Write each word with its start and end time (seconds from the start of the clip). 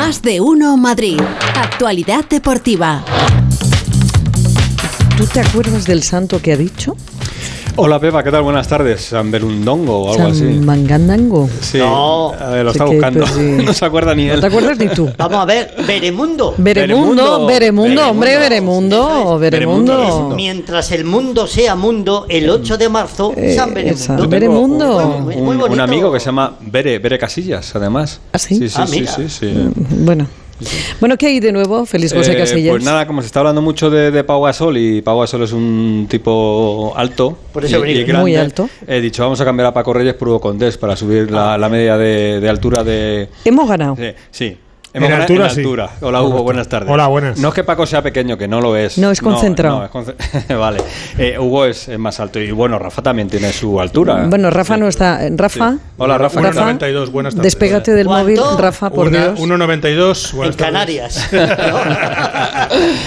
Más 0.00 0.22
de 0.22 0.40
uno 0.40 0.78
Madrid. 0.78 1.20
Actualidad 1.54 2.24
deportiva. 2.24 3.04
¿Tú 5.14 5.26
te 5.26 5.40
acuerdas 5.40 5.84
del 5.84 6.02
santo 6.02 6.40
que 6.40 6.54
ha 6.54 6.56
dicho? 6.56 6.96
Hola 7.76 7.98
Pepa, 7.98 8.22
¿qué 8.22 8.30
tal? 8.30 8.42
Buenas 8.42 8.68
tardes. 8.68 9.00
San 9.00 9.30
Berundongo 9.30 10.02
o 10.02 10.08
algo 10.12 10.22
San 10.22 10.32
así. 10.32 10.44
Mangandango. 10.44 11.48
Sí, 11.60 11.78
No. 11.78 12.32
a 12.34 12.50
ver, 12.50 12.64
lo 12.64 12.72
está 12.72 12.84
que, 12.84 12.90
buscando. 12.92 13.20
pues, 13.20 13.32
sí. 13.32 13.40
no 13.64 13.72
se 13.72 13.84
acuerda 13.86 14.14
ni 14.14 14.26
¿No 14.26 14.34
él. 14.34 14.40
te 14.40 14.46
acuerdas 14.46 14.78
ni 14.78 14.88
tú? 14.88 15.08
Vamos 15.16 15.38
a 15.38 15.44
ver, 15.46 15.74
Beremundo. 15.86 16.54
Beremundo, 16.58 17.46
Beremundo. 17.46 17.46
Beremundo, 17.46 18.10
hombre, 18.10 18.36
Beremundo, 18.38 19.38
Beremundo, 19.38 19.38
Beremundo. 19.38 19.96
Beremundo. 19.98 20.36
Mientras 20.36 20.92
el 20.92 21.04
mundo 21.04 21.46
sea 21.46 21.74
mundo, 21.74 22.26
el 22.28 22.50
8 22.50 22.76
de 22.76 22.88
marzo, 22.88 23.32
Eh, 23.36 23.54
San 23.54 23.72
Beremundo. 23.72 24.28
Beremundo. 24.28 24.96
Un, 24.98 25.44
Muy- 25.44 25.56
un- 25.56 25.80
amigo 25.80 26.12
que 26.12 26.20
se 26.20 26.26
llama 26.26 26.54
Bere, 26.60 26.98
Bere 26.98 27.18
Casillas, 27.18 27.74
además. 27.76 28.20
¿Ah, 28.32 28.38
sí? 28.38 28.56
Sí, 28.56 28.68
sí, 28.68 28.74
Ah, 28.78 28.86
sí, 28.86 29.06
sí, 29.06 29.28
sí. 29.28 29.54
Bueno. 30.04 30.26
Bueno, 31.00 31.16
¿qué 31.16 31.26
hay 31.26 31.40
de 31.40 31.52
nuevo? 31.52 31.86
Feliz 31.86 32.12
José 32.12 32.32
Eh, 32.32 32.36
Casillas. 32.36 32.72
Pues 32.72 32.84
nada, 32.84 33.06
como 33.06 33.22
se 33.22 33.26
está 33.26 33.40
hablando 33.40 33.62
mucho 33.62 33.90
de, 33.90 34.10
de 34.10 34.24
Pau 34.24 34.42
Gasol 34.42 34.76
y 34.76 35.00
Pau 35.02 35.20
Gasol 35.20 35.42
es 35.42 35.52
un 35.52 36.06
tipo 36.08 36.92
alto, 36.96 37.36
Por 37.52 37.64
eso 37.64 37.78
y- 37.78 37.80
venía. 37.82 38.00
y 38.00 38.04
grande, 38.04 38.20
Muy 38.22 38.36
alto. 38.36 38.68
He 38.86 39.00
dicho, 39.00 39.22
vamos 39.22 39.40
a 39.40 39.44
cambiar 39.44 39.68
a 39.68 39.74
Paco 39.74 39.92
Reyes 39.92 40.14
por 40.14 40.28
Hugo 40.28 40.40
Condés 40.40 40.76
para 40.76 40.96
subir 40.96 41.30
la, 41.30 41.56
la 41.58 41.68
media 41.68 41.96
de, 41.96 42.40
de 42.40 42.48
altura 42.48 42.84
de... 42.84 43.28
Hemos 43.44 43.68
ganado. 43.68 43.96
Sí, 43.96 44.12
sí. 44.30 44.56
En 44.92 44.96
Hemos 45.04 45.10
ganado 45.10 45.22
altura, 45.28 45.44
en 45.46 45.50
sí. 45.54 45.60
altura. 45.60 45.90
Hola 46.00 46.20
Hugo, 46.22 46.42
buenas 46.42 46.66
tardes. 46.68 46.90
Hola, 46.90 47.06
buenas. 47.06 47.38
No 47.38 47.48
es 47.50 47.54
que 47.54 47.62
Paco 47.62 47.86
sea 47.86 48.02
pequeño, 48.02 48.36
que 48.36 48.48
no 48.48 48.60
lo 48.60 48.76
es. 48.76 48.98
No, 48.98 49.12
es 49.12 49.20
concentrado. 49.20 49.78
no, 49.78 49.84
es 49.84 49.90
conce- 49.92 50.16
vale. 50.58 50.82
Eh, 51.16 51.38
Hugo 51.38 51.64
es, 51.66 51.86
es 51.88 51.96
más 51.96 52.18
alto 52.18 52.40
y 52.40 52.50
bueno, 52.50 52.76
Rafa 52.76 53.00
también 53.00 53.28
tiene 53.28 53.52
su 53.52 53.80
altura. 53.80 54.24
Bueno, 54.28 54.50
Rafa 54.50 54.74
Sí. 54.74 54.80
no 54.80 54.88
está. 54.88 55.20
Rafa. 55.36 55.72
Sí. 55.74 55.78
Hola 55.96 56.18
Rafa. 56.18 56.40
Rafa, 56.40 56.72
1,92, 56.72 57.10
buenas 57.12 57.34
tardes. 57.36 57.44
Despégate 57.52 57.92
del 57.92 58.08
¿Cuánto? 58.08 58.24
móvil, 58.44 58.58
Rafa, 58.58 58.90
por 58.90 59.06
Una- 59.06 59.28
Dios. 59.28 59.38
1,92. 59.38 60.30
En 60.32 60.36
buenas 60.36 60.56
tardes. 60.56 60.72
Canarias. 60.72 61.28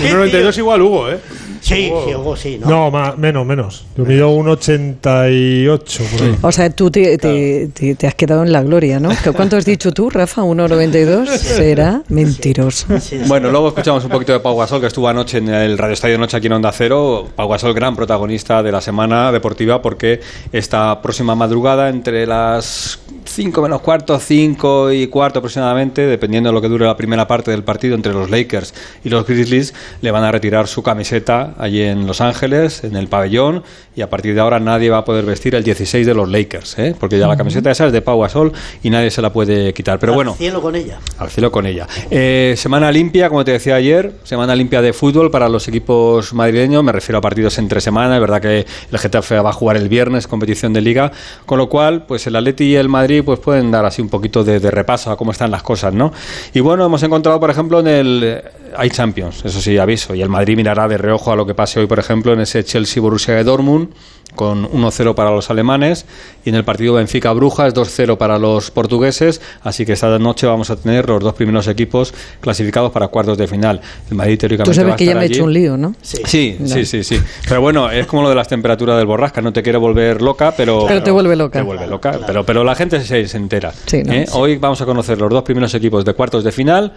1,92 0.04 0.58
igual 0.59 0.81
Hugo, 0.81 1.09
¿eh? 1.09 1.20
Sí, 1.64 1.92
sí, 2.06 2.14
Hugo, 2.16 2.36
sí, 2.36 2.58
¿no? 2.59 2.67
No, 2.69 2.92
más, 2.92 3.17
menos, 3.17 3.45
menos. 3.45 3.86
Yo 3.97 4.03
mido 4.06 4.30
1,88 4.36 6.03
por 6.11 6.22
ahí. 6.22 6.36
O 6.42 6.52
sea, 6.52 6.70
tú 6.70 6.92
te, 6.92 7.17
te- 7.17 7.70
te- 7.73 7.95
te 7.95 8.08
has 8.08 8.16
quedado 8.16 8.44
en 8.44 8.52
la 8.52 8.61
gloria, 8.64 9.00
¿no? 9.00 9.09
¿Qué- 9.23 9.31
¿Cuánto 9.31 9.55
has 9.58 9.66
dicho 9.66 9.92
tú, 9.94 10.09
Rafa? 10.09 10.42
¿1,92? 10.44 11.25
Será 11.38 12.02
mentiroso. 12.09 12.88
Sí, 13.00 13.17
sí. 13.17 13.22
Bueno, 13.28 13.50
luego 13.50 13.70
escuchamos 13.70 14.03
un 14.03 14.09
poquito 14.09 14.33
de 14.33 14.39
Pau 14.42 14.58
Gasol, 14.58 14.81
que 14.81 14.88
estuvo 14.88 15.08
anoche 15.08 15.38
en 15.38 15.50
el 15.50 15.78
Radio 15.78 15.94
Estadio 15.94 16.17
Noche 16.17 16.38
aquí 16.38 16.47
en 16.47 16.53
Onda 16.53 16.72
Cero. 16.72 17.28
Pau 17.36 17.47
Gasol, 17.47 17.73
gran 17.73 17.95
protagonista 17.95 18.61
de 18.61 18.72
la 18.72 18.81
semana 18.81 19.31
deportiva, 19.31 19.81
porque 19.81 20.20
esta 20.52 21.02
próxima 21.02 21.33
madrugada, 21.36 21.89
entre 21.89 22.25
las 22.27 23.00
5 23.25 23.61
menos 23.61 23.81
cuarto, 23.81 24.20
5 24.20 24.92
y 24.92 25.08
cuarto 25.08 25.39
aproximadamente, 25.39 26.02
dependiendo 26.05 26.50
de 26.50 26.53
lo 26.53 26.61
que 26.61 26.67
dure 26.67 26.86
la 26.86 26.98
primera 26.98 27.25
parte 27.27 27.52
del 27.52 27.64
partido 27.64 27.95
entre 27.95 28.11
los 28.14 28.30
Lakers 28.30 28.73
y 29.03 29.09
los 29.09 29.25
Grizzlies, 29.25 29.73
le 30.02 30.11
van 30.11 30.23
a 30.23 30.31
retirar 30.31 30.67
su 30.67 30.83
camiseta 30.83 31.53
allí 31.58 31.82
en 31.82 32.06
Los 32.08 32.22
Ángeles, 32.22 32.84
en 32.84 32.96
el 32.96 33.08
pabellón, 33.08 33.64
y 33.96 34.02
a 34.02 34.09
partir 34.09 34.34
de 34.34 34.42
ahora 34.42 34.59
nadie 34.59 34.90
va 34.90 35.00
a 35.00 35.06
poder 35.06 35.23
vestir 35.26 35.54
el 35.56 35.64
16 35.64 36.06
de 36.08 36.14
los 36.14 36.28
Lakers, 36.30 36.80
¿eh? 36.80 36.95
porque 37.00 37.20
ya 37.20 37.28
la 37.28 37.38
camiseta 37.38 37.70
esa 37.72 37.86
es 37.88 37.94
de 37.94 38.02
Pau 38.02 38.20
Gasol 38.22 38.52
y 38.82 38.90
nadie 38.90 39.12
se 39.12 39.22
la 39.22 39.32
puede 39.32 39.73
quitar. 39.73 40.00
Pero 40.00 40.14
Al 40.14 40.16
bueno. 40.16 40.34
cielo 40.36 40.62
con 40.62 40.76
ella. 40.76 40.98
Al 41.20 41.30
cielo 41.30 41.52
con 41.52 41.66
ella. 41.66 41.88
Eh, 42.10 42.56
semana 42.58 42.92
limpia, 42.92 43.30
como 43.30 43.45
te 43.45 43.52
decía 43.52 43.76
ayer, 43.76 44.14
semana 44.23 44.56
limpia 44.56 44.82
de 44.82 44.94
fútbol 44.94 45.30
para 45.30 45.48
los 45.50 45.68
equipos 45.68 46.34
madrileños. 46.34 46.84
Me 46.84 46.92
refiero 46.92 47.20
a 47.20 47.22
partidos 47.22 47.58
entre 47.60 47.82
semana. 47.82 48.16
Es 48.16 48.22
verdad 48.22 48.42
que 48.42 48.66
el 48.92 49.00
Getafe 49.00 49.40
va 49.40 49.52
a 49.52 49.54
jugar 49.54 49.78
el 49.78 49.90
viernes, 49.90 50.28
competición 50.28 50.73
de 50.73 50.82
liga. 50.82 51.12
Con 51.45 51.60
lo 51.60 51.70
cual, 51.70 52.06
pues 52.08 52.26
el 52.28 52.36
Atleti 52.36 52.64
y 52.66 52.76
el 52.76 52.90
Madrid 52.90 53.22
pues 53.23 53.40
pueden 53.40 53.70
dar 53.70 53.86
así 53.86 54.02
un 54.02 54.10
poquito 54.10 54.44
de, 54.44 54.60
de 54.60 54.72
repaso 54.72 55.12
a 55.12 55.17
cómo 55.17 55.32
están 55.32 55.52
las 55.52 55.62
cosas, 55.64 55.94
¿no? 55.94 56.12
Y 56.54 56.60
bueno, 56.62 56.86
hemos 56.86 57.04
encontrado, 57.04 57.40
por 57.40 57.50
ejemplo, 57.52 57.80
en 57.80 57.88
el. 57.88 58.22
eh, 58.23 58.44
Hay 58.76 58.90
Champions, 58.90 59.45
eso 59.45 59.62
sí, 59.62 59.78
aviso. 59.78 60.16
Y 60.16 60.22
el 60.23 60.30
Madrid 60.30 60.56
mirará 60.56 60.88
de 60.88 60.98
reojo 60.98 61.32
a 61.32 61.36
lo 61.36 61.42
que 61.45 61.53
pase 61.53 61.80
hoy, 61.80 61.88
por 61.88 61.99
ejemplo, 61.99 62.33
en 62.33 62.41
ese 62.41 62.63
Chelsea-Borussia 62.63 63.36
de 63.36 63.43
Dortmund 63.43 63.89
con 64.36 64.67
1-0 64.70 65.14
para 65.14 65.31
los 65.31 65.49
alemanes 65.49 66.05
y 66.43 66.49
en 66.49 66.55
el 66.55 66.64
partido 66.64 66.95
Benfica-Brujas 66.95 67.73
2-0 67.73 68.17
para 68.17 68.39
los 68.39 68.71
portugueses, 68.71 69.42
así 69.61 69.86
que 69.86 69.93
esta 69.93 70.17
noche 70.17 70.48
vamos 70.48 70.70
a 70.70 70.76
tener 70.76 71.08
los 71.08 71.21
dos 71.21 71.33
primeros 71.33 71.67
equipos 71.67 72.14
clasificados 72.42 72.92
para 72.92 73.08
cuartos 73.09 73.37
de 73.37 73.48
final. 73.48 73.82
El 74.09 74.17
Madrid 74.17 74.39
teóricamente 74.39 74.71
Tú 74.73 74.80
va 74.80 74.83
sabes 74.83 74.93
a 74.93 74.98
que 74.98 75.05
ya 75.05 75.11
estar 75.11 75.20
me 75.21 75.27
he 75.27 75.30
hecho 75.36 75.43
un 75.43 75.53
lío, 75.53 75.77
¿no? 75.77 75.95
Sí. 76.02 76.17
Sí, 76.26 76.58
sí, 76.65 76.86
sí, 76.86 77.03
sí. 77.03 77.20
Pero 77.48 77.61
bueno, 77.61 77.92
es 77.92 78.08
como 78.08 78.23
lo 78.23 78.30
de 78.30 78.36
las 78.36 78.48
temperaturas 78.48 78.98
del 78.98 79.05
borrasca, 79.05 79.42
no 79.42 79.53
te 79.53 79.61
quiere 79.61 79.77
volver 79.77 80.21
loca, 80.21 80.53
pero... 80.55 80.86
Pero 80.87 81.03
te 81.03 81.11
vuelve 81.11 81.36
loca. 81.36 81.59
Te 81.59 81.65
vuelve 81.65 81.87
loca, 81.87 82.20
pero, 82.26 82.43
pero 82.43 82.64
la 82.64 82.76
gente 82.76 83.02
se, 83.02 83.27
se 83.27 83.37
entera. 83.37 83.71
Sí, 83.86 84.03
¿no? 84.03 84.14
¿eh? 84.14 84.26
Sí. 84.26 84.33
Hoy 84.36 84.58
vamos 84.58 84.82
a 84.82 84.86
conocer 84.86 85.20
los 85.20 85.30
dos 85.30 85.43
primeros 85.43 85.73
equipos 85.76 86.03
de 86.05 86.14
cuartos 86.14 86.43
de 86.43 86.52
final. 86.52 86.93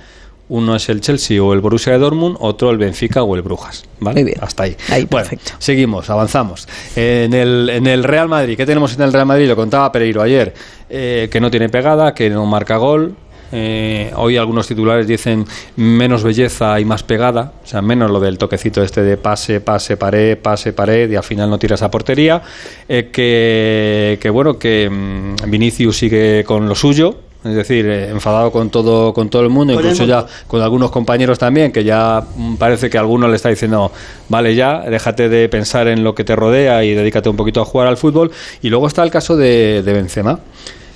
Uno 0.48 0.76
es 0.76 0.88
el 0.88 1.00
Chelsea 1.00 1.42
o 1.42 1.52
el 1.52 1.60
Borussia 1.60 1.92
de 1.92 1.98
Dortmund, 1.98 2.36
otro 2.38 2.70
el 2.70 2.78
Benfica 2.78 3.22
o 3.24 3.34
el 3.34 3.42
Brujas. 3.42 3.84
¿vale? 3.98 4.22
Muy 4.22 4.30
bien. 4.32 4.38
Hasta 4.40 4.62
ahí. 4.62 4.76
Ahí, 4.88 5.06
Bueno, 5.10 5.28
perfecto. 5.28 5.52
seguimos, 5.58 6.08
avanzamos. 6.08 6.68
En 6.94 7.34
el, 7.34 7.68
en 7.70 7.86
el 7.86 8.04
Real 8.04 8.28
Madrid, 8.28 8.56
¿qué 8.56 8.64
tenemos 8.64 8.94
en 8.94 9.02
el 9.02 9.12
Real 9.12 9.26
Madrid? 9.26 9.48
Lo 9.48 9.56
contaba 9.56 9.90
Pereiro 9.90 10.22
ayer, 10.22 10.54
eh, 10.88 11.28
que 11.30 11.40
no 11.40 11.50
tiene 11.50 11.68
pegada, 11.68 12.14
que 12.14 12.30
no 12.30 12.46
marca 12.46 12.76
gol. 12.76 13.16
Eh, 13.52 14.10
hoy 14.16 14.36
algunos 14.36 14.66
titulares 14.66 15.06
dicen 15.06 15.44
menos 15.76 16.24
belleza 16.24 16.78
y 16.80 16.84
más 16.84 17.04
pegada, 17.04 17.52
o 17.62 17.66
sea, 17.66 17.80
menos 17.80 18.10
lo 18.10 18.18
del 18.18 18.38
toquecito 18.38 18.82
este 18.82 19.02
de 19.02 19.16
pase, 19.16 19.60
pase, 19.60 19.96
pared, 19.96 20.36
pase, 20.36 20.72
pared 20.72 21.08
y 21.08 21.14
al 21.14 21.22
final 21.22 21.48
no 21.48 21.56
tiras 21.58 21.80
a 21.82 21.90
portería. 21.90 22.42
Eh, 22.88 23.10
que, 23.12 24.18
que 24.20 24.30
bueno, 24.30 24.58
que 24.58 24.90
mm, 24.90 25.48
Vinicius 25.48 25.96
sigue 25.96 26.42
con 26.44 26.68
lo 26.68 26.74
suyo, 26.74 27.20
es 27.48 27.54
decir, 27.54 27.86
eh, 27.86 28.10
enfadado 28.10 28.50
con 28.50 28.70
todo, 28.70 29.12
con 29.14 29.28
todo 29.28 29.42
el 29.42 29.48
mundo, 29.48 29.74
Con 29.74 29.84
el 29.84 29.90
incluso 29.92 30.04
ya 30.08 30.18
mundo. 30.18 30.32
con 30.46 30.62
algunos 30.62 30.90
compañeros 30.90 31.38
también, 31.38 31.72
que 31.72 31.84
ya 31.84 32.22
mm, 32.36 32.56
parece 32.56 32.90
que 32.90 32.98
alguno 32.98 33.28
le 33.28 33.36
está 33.36 33.48
diciendo, 33.48 33.92
vale 34.28 34.54
ya, 34.54 34.80
déjate 34.80 35.28
de 35.28 35.48
pensar 35.48 35.88
en 35.88 36.04
lo 36.04 36.14
que 36.14 36.24
te 36.24 36.34
rodea 36.36 36.84
y 36.84 36.94
dedícate 36.94 37.28
un 37.28 37.36
poquito 37.36 37.60
a 37.60 37.64
jugar 37.64 37.86
al 37.88 37.96
fútbol. 37.96 38.30
Y 38.62 38.68
luego 38.70 38.86
está 38.86 39.02
el 39.02 39.10
caso 39.10 39.36
de, 39.36 39.82
de 39.82 39.92
Benzema. 39.92 40.40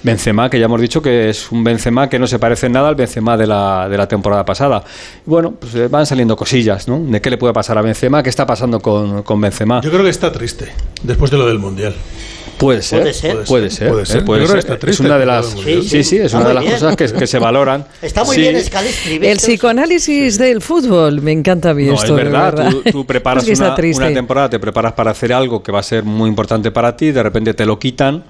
Benzema, 0.03 0.49
que 0.49 0.59
ya 0.59 0.65
hemos 0.65 0.81
dicho 0.81 1.03
que 1.03 1.29
es 1.29 1.53
un 1.53 1.63
Benzema 1.63 2.09
que 2.09 2.19
no 2.19 2.27
se 2.27 2.39
parece 2.39 2.67
en 2.67 2.73
nada 2.73 2.89
al 2.89 2.95
Benzema 2.95 3.37
de 3.37 3.47
la, 3.47 3.87
de 3.87 3.99
la 3.99 4.09
temporada 4.09 4.47
pasada. 4.47 4.83
Bueno, 5.27 5.53
pues 5.53 5.75
eh, 5.75 5.89
van 5.89 6.07
saliendo 6.07 6.37
cosillas, 6.37 6.89
¿no? 6.89 6.99
¿De 7.01 7.21
qué 7.21 7.29
le 7.29 7.37
puede 7.37 7.53
pasar 7.53 7.77
a 7.77 7.83
Benzema? 7.83 8.23
¿Qué 8.23 8.31
está 8.31 8.47
pasando 8.47 8.81
con, 8.81 9.23
con 9.25 9.39
Benzema? 9.43 9.83
Yo 9.83 9.91
creo 9.91 10.03
que 10.03 10.09
está 10.09 10.33
triste 10.33 10.73
después 11.03 11.31
de 11.31 11.37
lo 11.37 11.47
del 11.47 11.59
Mundial. 11.59 11.95
Puede 12.61 12.83
ser, 12.83 13.01
Puede 13.01 13.15
ser. 13.15 13.45
puede 13.45 13.71
ser, 13.71 13.89
Puede 13.89 14.07
ser. 14.07 14.25
puede 14.25 14.47
ser. 14.47 14.65
que 14.65 14.73
está 14.75 14.91
Es 14.91 15.01
una 15.01 15.19
de 15.19 15.27
las, 15.27 15.55
Mundial. 15.55 15.83
sí, 15.83 16.05
sí, 16.05 16.19
es 16.19 16.33
una 16.35 16.43
de 16.43 16.47
muy 16.49 16.55
las 16.55 16.63
bien. 16.65 16.75
cosas 16.75 16.97
que, 16.97 17.19
que 17.19 17.27
se 17.27 17.39
valoran. 17.39 17.87
Está 18.03 18.23
muy 18.23 18.37
Sí. 18.37 18.43
bien 18.43 18.63
Scalistri. 18.63 19.15
El 19.27 19.39
psicoanálisis 19.39 20.37
del 20.39 20.61
fútbol, 20.61 21.23
me 21.23 21.33
encanta 21.33 21.71
a 21.71 21.75
mí 21.75 21.85
No, 21.87 21.95
esto. 21.95 22.07
es 22.07 22.17
de 22.17 22.31
verdad, 22.31 22.71
Tú, 22.71 22.83
tú 22.93 23.07
preparas 23.07 23.43
Porque 23.45 23.53
está 23.55 23.75
una, 23.75 23.97
una 23.97 24.13
temporada, 24.15 24.51
te 24.51 24.59
preparas 24.61 24.93
para 24.93 25.11
hacer 25.13 25.33
algo 25.33 25.63
que 25.63 25.73
va 25.73 25.81
a 25.81 25.83
ser 25.83 26.05
muy 26.05 26.29
importante 26.29 26.71
para 26.71 26.95
ti, 26.97 27.11
de 27.13 27.23
repente 27.23 27.55
te 27.55 27.65
lo 27.65 27.79
quitan 27.79 28.23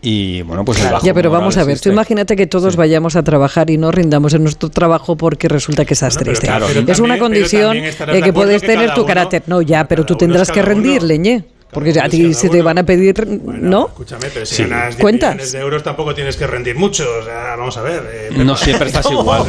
y 0.00 0.42
bueno, 0.42 0.64
pues 0.64 0.78
el 0.78 0.82
Claro. 0.82 0.94
bajo 0.96 1.06
Ya, 1.06 1.14
pero 1.14 1.30
vamos 1.30 1.56
a 1.56 1.64
ver, 1.64 1.78
tú 1.80 1.88
imagínate 1.88 2.36
que 2.36 2.46
todos 2.46 2.76
vayamos 2.76 3.16
a 3.16 3.22
trabajar 3.22 3.68
y 3.70 3.78
no 3.78 3.90
rindamos 3.90 4.32
en 4.34 4.42
nuestro 4.42 4.68
trabajo 4.70 5.16
porque 5.16 5.48
resulta 5.48 5.84
que 5.84 5.94
estás 5.94 6.14
Bueno, 6.14 6.24
pero 6.24 6.30
triste. 6.32 6.46
claro, 6.46 6.66
pero 6.68 6.80
es 6.80 6.86
también- 6.86 7.04
una 7.04 7.18
condición 7.18 7.76
eh, 7.76 7.92
de 8.12 8.22
que 8.22 8.32
puedes 8.32 8.60
que 8.60 8.66
tener 8.68 8.90
tu 8.94 9.00
uno- 9.00 9.06
carácter. 9.06 9.42
No, 9.46 9.60
ya, 9.62 9.86
pero 9.88 10.04
tú 10.06 10.14
tendrás 10.16 10.42
es 10.42 10.48
que 10.52 10.60
cada 10.60 10.72
uno. 10.74 10.82
rendir, 10.82 11.02
leñe. 11.02 11.44
Porque 11.70 11.92
Cada 11.92 12.06
a 12.06 12.08
ti 12.08 12.32
se 12.32 12.48
te 12.48 12.62
van 12.62 12.78
a 12.78 12.82
pedir, 12.84 13.14
Bueno, 13.42 13.60
¿no? 13.68 13.86
Escúchame, 13.88 14.28
pero 14.32 14.46
si 14.46 14.54
Sí. 14.56 14.62
ganas 14.64 14.96
10 14.96 15.00
¿Cuentas? 15.02 15.30
millones 15.34 15.52
de 15.52 15.58
euros 15.60 15.82
tampoco 15.82 16.14
tienes 16.14 16.36
que 16.36 16.46
rendir 16.46 16.76
mucho. 16.76 17.04
O 17.20 17.24
sea, 17.24 17.56
vamos 17.56 17.76
a 17.76 17.82
ver. 17.82 18.02
eh, 18.10 18.30
No 18.44 18.56
siempre 18.56 18.86
estás 18.88 19.06
igual. 19.10 19.42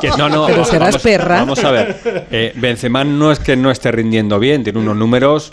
Que- 0.00 0.08
no, 0.10 0.28
no, 0.28 0.46
Pero 0.46 0.58
va- 0.58 0.64
serás 0.64 0.88
vamos, 0.94 1.02
perra. 1.02 1.34
Vamos 1.36 1.62
a 1.64 1.70
ver. 1.70 2.26
Eh, 2.32 2.52
Benzema 2.56 3.04
no 3.04 3.30
es 3.30 3.38
que 3.38 3.54
no 3.56 3.70
esté 3.70 3.92
rindiendo 3.92 4.38
bien, 4.40 4.64
tiene 4.64 4.80
unos 4.80 4.96
números 4.96 5.52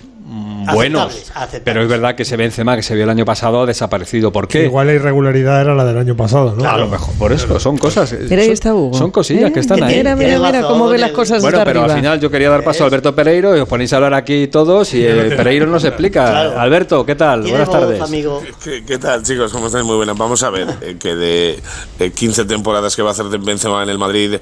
buenos. 0.73 1.13
Aceptables. 1.33 1.61
Pero 1.63 1.81
es 1.83 1.87
verdad 1.89 2.15
que 2.15 2.23
ese 2.23 2.37
Benzema 2.37 2.75
que 2.75 2.83
se 2.83 2.95
vio 2.95 3.03
el 3.03 3.09
año 3.09 3.25
pasado 3.25 3.61
ha 3.61 3.65
desaparecido. 3.65 4.31
¿Por 4.31 4.47
que 4.47 4.59
qué? 4.59 4.65
igual 4.65 4.87
la 4.87 4.93
irregularidad 4.93 5.61
era 5.61 5.75
la 5.75 5.85
del 5.85 5.97
año 5.97 6.15
pasado, 6.15 6.55
¿no? 6.57 6.67
A 6.69 6.77
lo 6.77 6.87
mejor, 6.87 7.13
por 7.15 7.31
eso, 7.31 7.59
son 7.59 7.77
cosas. 7.77 8.13
Mira, 8.13 8.41
ahí 8.41 8.47
son- 8.47 8.53
está 8.53 8.73
Hugo. 8.73 8.97
Son 8.97 9.11
cosillas 9.11 9.49
¿Eh? 9.49 9.53
que 9.53 9.59
están 9.59 9.77
Que 9.79 9.83
ahí. 9.85 9.95
Mira, 9.97 10.15
mira, 10.15 10.39
mira 10.39 10.61
cómo 10.63 10.87
ve 10.87 10.97
las 10.97 11.11
cosas 11.11 11.41
Bueno, 11.41 11.59
pero 11.65 11.79
arriba. 11.81 11.93
al 11.95 11.99
final 11.99 12.19
yo 12.19 12.29
quería 12.31 12.49
dar 12.49 12.63
paso 12.63 12.83
a 12.83 12.87
Alberto 12.87 13.15
Pereiro 13.15 13.55
y 13.57 13.59
os 13.59 13.67
ponéis 13.67 13.91
a 13.93 13.97
hablar 13.97 14.13
aquí 14.13 14.47
todos 14.47 14.93
y 14.93 15.03
eh, 15.05 15.33
Pereiro 15.35 15.65
nos 15.67 15.83
explica. 15.83 16.25
Claro. 16.29 16.59
Alberto, 16.59 17.05
¿qué 17.05 17.15
tal? 17.15 17.41
Buenas 17.41 17.69
tardes. 17.69 18.01
amigo. 18.01 18.41
¿Qué, 18.63 18.83
qué 18.85 18.97
tal, 18.97 19.23
chicos? 19.23 19.51
¿Cómo 19.51 19.67
estáis? 19.67 19.85
Muy 19.85 19.95
buenas. 19.95 20.17
Vamos 20.17 20.41
a 20.43 20.49
ver, 20.49 20.67
eh, 20.81 20.97
que 20.99 21.15
de, 21.15 21.59
de 21.99 22.11
15 22.11 22.45
temporadas 22.45 22.95
que 22.95 23.01
va 23.01 23.09
a 23.09 23.11
hacer 23.11 23.25
Benzema 23.39 23.83
en 23.83 23.89
el 23.89 23.97
Madrid, 23.97 24.35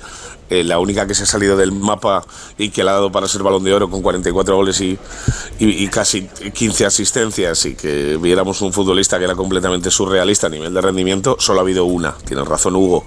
eh, 0.50 0.64
la 0.64 0.80
única 0.80 1.08
que 1.08 1.16
se 1.16 1.24
ha 1.24 1.26
salido 1.26 1.58
del 1.58 1.72
mapa 1.72 2.24
y 2.58 2.70
que 2.70 2.84
le 2.84 2.90
ha 2.90 2.94
dado 2.94 3.12
para 3.12 3.28
ser 3.28 3.44
balón 3.44 3.64
de 3.64 3.74
oro 3.74 3.90
con 3.90 4.02
44 4.02 4.56
goles 4.56 4.80
y, 4.82 4.98
y, 5.60 5.84
y 5.84 5.88
casi 5.88 6.28
15 6.28 6.86
asistencias 6.86 7.66
y 7.66 7.76
que 7.76 8.18
viéramos 8.22 8.62
un 8.62 8.74
futbolista 8.74 9.18
que 9.18 9.26
era 9.26 9.36
completamente 9.36 9.92
surrealista 9.92 10.48
a 10.48 10.50
nivel 10.50 10.74
de 10.74 10.82
rendimiento, 10.82 11.38
solo 11.40 11.60
ha 11.60 11.64
habido 11.64 11.86
una, 11.86 12.14
tiene 12.26 12.44
razón 12.44 12.76
Hugo, 12.76 13.06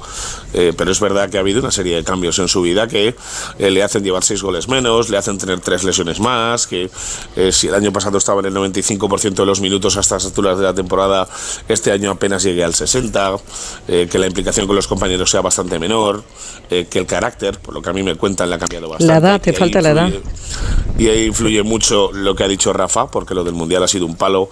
Eh, 0.55 0.73
pero 0.77 0.91
es 0.91 1.01
verdad 1.01 1.29
que 1.29 1.37
ha 1.37 1.41
habido 1.41 1.61
una 1.61 1.71
serie 1.71 1.97
de 1.97 2.05
cambios 2.05 2.39
en 2.39 2.49
su 2.49 2.63
vida 2.63 2.87
que 2.87 3.15
eh, 3.59 3.71
le 3.71 3.83
hacen 3.83 4.03
llevar 4.03 4.25
6 4.25 4.43
goles 4.43 4.69
menos, 4.69 5.11
le 5.11 5.19
hacen 5.19 5.37
tener 5.37 5.61
3 5.61 5.85
lesiones 5.85 6.21
más, 6.21 6.67
que 6.67 6.91
eh, 7.37 7.53
si 7.53 7.69
el 7.69 7.75
año 7.75 7.93
pasado 7.93 8.19
estaba 8.19 8.41
en 8.41 8.47
el 8.47 8.55
95% 8.55 9.35
de 9.35 9.47
los 9.47 9.61
minutos 9.61 9.97
a 9.97 10.01
estas 10.01 10.25
alturas 10.25 10.59
de 10.59 10.65
la 10.65 10.75
temporada, 10.75 11.29
este 11.69 11.93
año 11.93 12.11
apenas 12.11 12.43
llegue 12.43 12.65
al 12.65 12.73
60%, 12.73 13.41
eh, 13.89 14.09
que 14.11 14.19
la 14.19 14.27
implicación 14.27 14.67
con 14.67 14.77
los 14.77 14.87
compañeros 14.89 15.31
sea 15.31 15.41
bastante 15.41 15.79
menor, 15.79 16.25
eh, 16.71 16.87
que 16.91 16.99
el 16.99 17.07
carácter, 17.07 17.28
por 17.63 17.75
lo 17.75 17.83
que 17.83 17.91
a 17.91 17.93
mí 17.93 18.03
me 18.03 18.15
cuentan, 18.15 18.49
le 18.49 18.57
ha 18.57 18.59
cambiado 18.59 18.89
bastante. 18.89 19.13
La 19.13 19.19
edad, 19.19 19.41
te 19.41 19.53
falta 19.53 19.81
la 19.81 19.91
edad. 19.91 20.09
influye- 20.09 20.23
Y 20.99 21.09
ahí 21.09 21.25
influye 21.27 21.63
mucho 21.63 22.11
lo 22.13 22.35
que 22.35 22.45
ha 22.45 22.49
dicho 22.49 22.73
Rafa, 22.73 23.11
porque 23.11 23.35
lo 23.35 23.45
del 23.45 23.55
Mundial 23.55 23.83
ha 23.83 23.89
sido 23.89 24.07
un 24.07 24.17
palo 24.17 24.49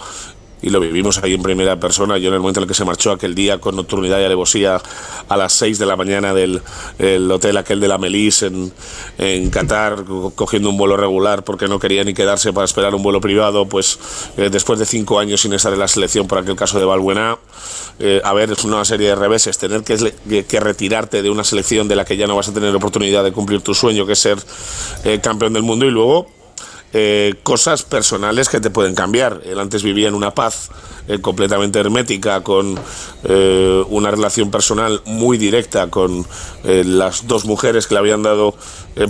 y 0.63 0.71
lo 0.71 0.81
vivimos 0.81 1.19
ahí 1.19 1.35
en 1.35 1.43
primera 1.43 1.79
persona. 1.79 2.17
Yo 2.19 2.29
en 2.29 2.35
el 2.35 2.41
momento 2.41 2.61
en 2.61 2.65
el 2.65 2.69
que 2.69 2.75
se 2.75 2.85
marchó 2.85 3.13
aquel 3.13 3.35
día 3.35 3.59
con 3.59 3.77
nocturnidad 3.77 4.21
y 4.21 4.25
alevosía 4.25 4.81
a 5.29 5.37
las 5.37 5.53
6 5.53 5.79
de 5.79 5.87
la 5.87 5.97
mañana 5.97 6.33
del 6.35 6.63
el 6.99 7.31
hotel 7.31 7.57
aquel 7.59 7.79
de 7.81 7.89
la 7.89 7.99
Melis 7.99 8.43
en, 8.43 9.51
Qatar, 9.51 10.05
co- 10.05 10.33
cogiendo 10.35 10.71
un 10.71 10.77
vuelo 10.77 10.97
regular 10.97 11.45
porque 11.45 11.69
no 11.69 11.79
quería 11.79 12.05
ni 12.05 12.15
quedarse 12.15 12.53
para 12.53 12.65
esperar 12.65 12.95
un 12.95 13.03
vuelo 13.03 13.21
privado, 13.21 13.67
pues 13.67 13.99
eh, 14.37 14.49
después 14.51 14.79
de 14.79 14.87
cinco 14.87 15.19
años 15.19 15.41
sin 15.43 15.53
estar 15.53 15.73
en 15.73 15.79
la 15.79 15.89
selección 15.89 16.27
por 16.27 16.39
aquel 16.39 16.57
caso 16.57 16.79
de 16.79 16.85
Balbuena, 16.87 17.39
eh, 17.99 18.21
a 18.25 18.33
ver, 18.33 18.51
es 18.53 18.65
una 18.65 18.85
serie 18.85 19.09
de 19.09 19.15
reveses, 19.15 19.59
tener 19.59 19.83
que, 19.83 20.13
que- 20.29 20.45
que 20.47 20.61
retirarte 20.61 21.23
de 21.23 21.31
una 21.31 21.45
selección 21.45 21.87
de 21.89 21.97
la 21.97 22.05
que 22.05 22.17
ya 22.17 22.27
no 22.27 22.35
vas 22.37 22.49
a 22.49 22.55
tener 22.55 22.75
oportunidad 22.75 23.25
de 23.25 23.33
cumplir 23.33 23.61
tu 23.61 23.75
sueño, 23.75 24.07
que 24.07 24.13
es 24.13 24.19
ser 24.19 24.39
eh, 25.05 25.21
campeón 25.23 25.53
del 25.53 25.63
mundo, 25.63 25.85
y 25.87 25.91
luego 25.91 26.29
eh, 26.93 27.35
cosas 27.43 27.83
personales 27.83 28.49
que 28.49 28.61
te 28.61 28.71
pueden 28.71 28.95
cambiar. 28.95 29.43
Él 29.45 29.59
antes 29.59 29.83
vivía 29.83 30.07
en 30.09 30.15
una 30.15 30.31
paz 30.31 30.71
eh, 31.09 31.21
completamente 31.21 31.81
hermética, 31.81 32.43
con 32.43 32.79
eh, 33.25 33.85
una 33.89 34.11
relación 34.11 34.51
personal 34.51 35.03
muy 35.05 35.37
directa 35.37 35.89
con 35.89 36.27
las 36.65 37.29
dos 37.29 37.45
mujeres 37.45 37.87
que 37.87 37.95
le 37.95 38.01
habían 38.01 38.25
dado 38.25 38.57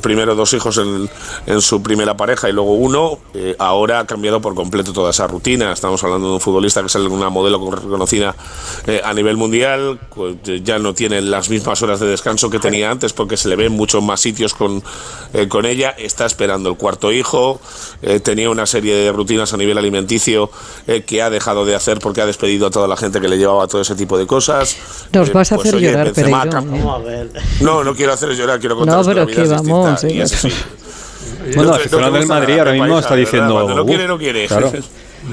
primero 0.03 0.35
dos 0.35 0.53
hijos 0.53 0.79
en, 0.79 1.61
su 1.63 1.83
primera 1.83 2.15
pareja 2.15 2.51
y 2.51 2.53
luego 2.53 2.75
uno. 2.75 3.19
Ahora 3.59 4.01
ha 4.01 4.07
cambiado 4.07 4.43
por 4.43 4.55
completo 4.55 4.93
toda 4.93 5.09
esa 5.11 5.27
rutina. 5.27 5.73
Estamos 5.73 6.05
hablando 6.05 6.29
de 6.29 6.35
un 6.35 6.41
futbolista 6.41 6.83
que 6.83 6.91
sale 6.91 7.07
en 7.07 7.13
una 7.13 7.31
modelo 7.31 7.71
reconocida 7.71 8.37
a 9.05 9.15
nivel 9.15 9.39
mundial. 9.39 9.99
pues, 10.15 10.37
ya 10.63 10.79
no 10.79 10.93
tiene 10.93 11.23
las 11.23 11.49
mismas 11.49 11.81
horas 11.81 11.99
de 12.01 12.09
descanso 12.09 12.51
que 12.51 12.59
tenía 12.59 12.91
antes 12.91 13.15
porque 13.15 13.39
se 13.39 13.49
le 13.49 13.57
ve 13.57 13.67
en 13.67 13.73
muchos 13.73 14.03
más 14.03 14.21
sitios 14.21 14.53
con, 14.53 14.83
con 15.49 15.65
ella. 15.65 15.95
Está 15.97 16.27
esperando 16.27 16.69
el 16.69 16.77
cuarto 16.77 17.11
hijo. 17.11 17.59
Eh, 18.03 18.21
tenía 18.21 18.51
una 18.51 18.67
serie 18.67 18.95
de 18.95 19.13
rutinas 19.13 19.53
a 19.53 19.57
nivel 19.57 19.79
alimenticio 19.79 20.51
eh, 20.87 21.03
que 21.03 21.23
ha 21.23 21.31
dejado 21.31 21.65
de 21.65 21.75
hacer 21.75 21.99
porque 21.99 22.21
ha 22.21 22.27
despedido 22.27 22.67
a 22.67 22.71
toda 22.71 22.89
la 22.89 22.97
gente 22.97 23.21
que 23.21 23.29
le 23.29 23.39
llevaba 23.39 23.67
todo 23.67 23.81
ese 23.83 23.95
tipo 23.95 24.19
de 24.19 24.27
cosas. 24.27 24.77
Nos 25.13 25.29
Eh, 25.29 25.33
vas 25.33 25.53
a 25.53 25.57
pues, 25.57 25.67
hacer 25.69 25.77
oye, 25.77 25.91
llorar, 25.91 26.07
Benzema 26.07 26.43
a 26.43 26.99
ver. 26.99 27.31
No, 27.61 27.83
no 27.85 27.95
quiero 27.95 28.13
hacer 28.13 28.31
llorar, 28.31 28.61
quiero 28.61 28.77
contar 28.77 28.97
No, 28.99 29.05
pero 29.05 29.27
que 29.27 29.43
vamos, 29.45 30.05
y 30.05 30.27
sí. 30.27 30.49
Bueno, 31.55 31.71
No 31.71 31.75
aficionado 31.77 32.11
no 32.13 32.19
del 32.19 32.27
Madrid 32.27 32.59
ahora 32.59 32.73
mismo 32.73 32.99
está 32.99 33.15
diciendo. 33.15 33.53
Cuando 33.55 33.75
no 33.77 33.83
"Uh". 33.83 33.87
quiere, 33.87 34.07
no 34.09 34.19
quiere. 34.19 34.47
Claro. 34.47 34.73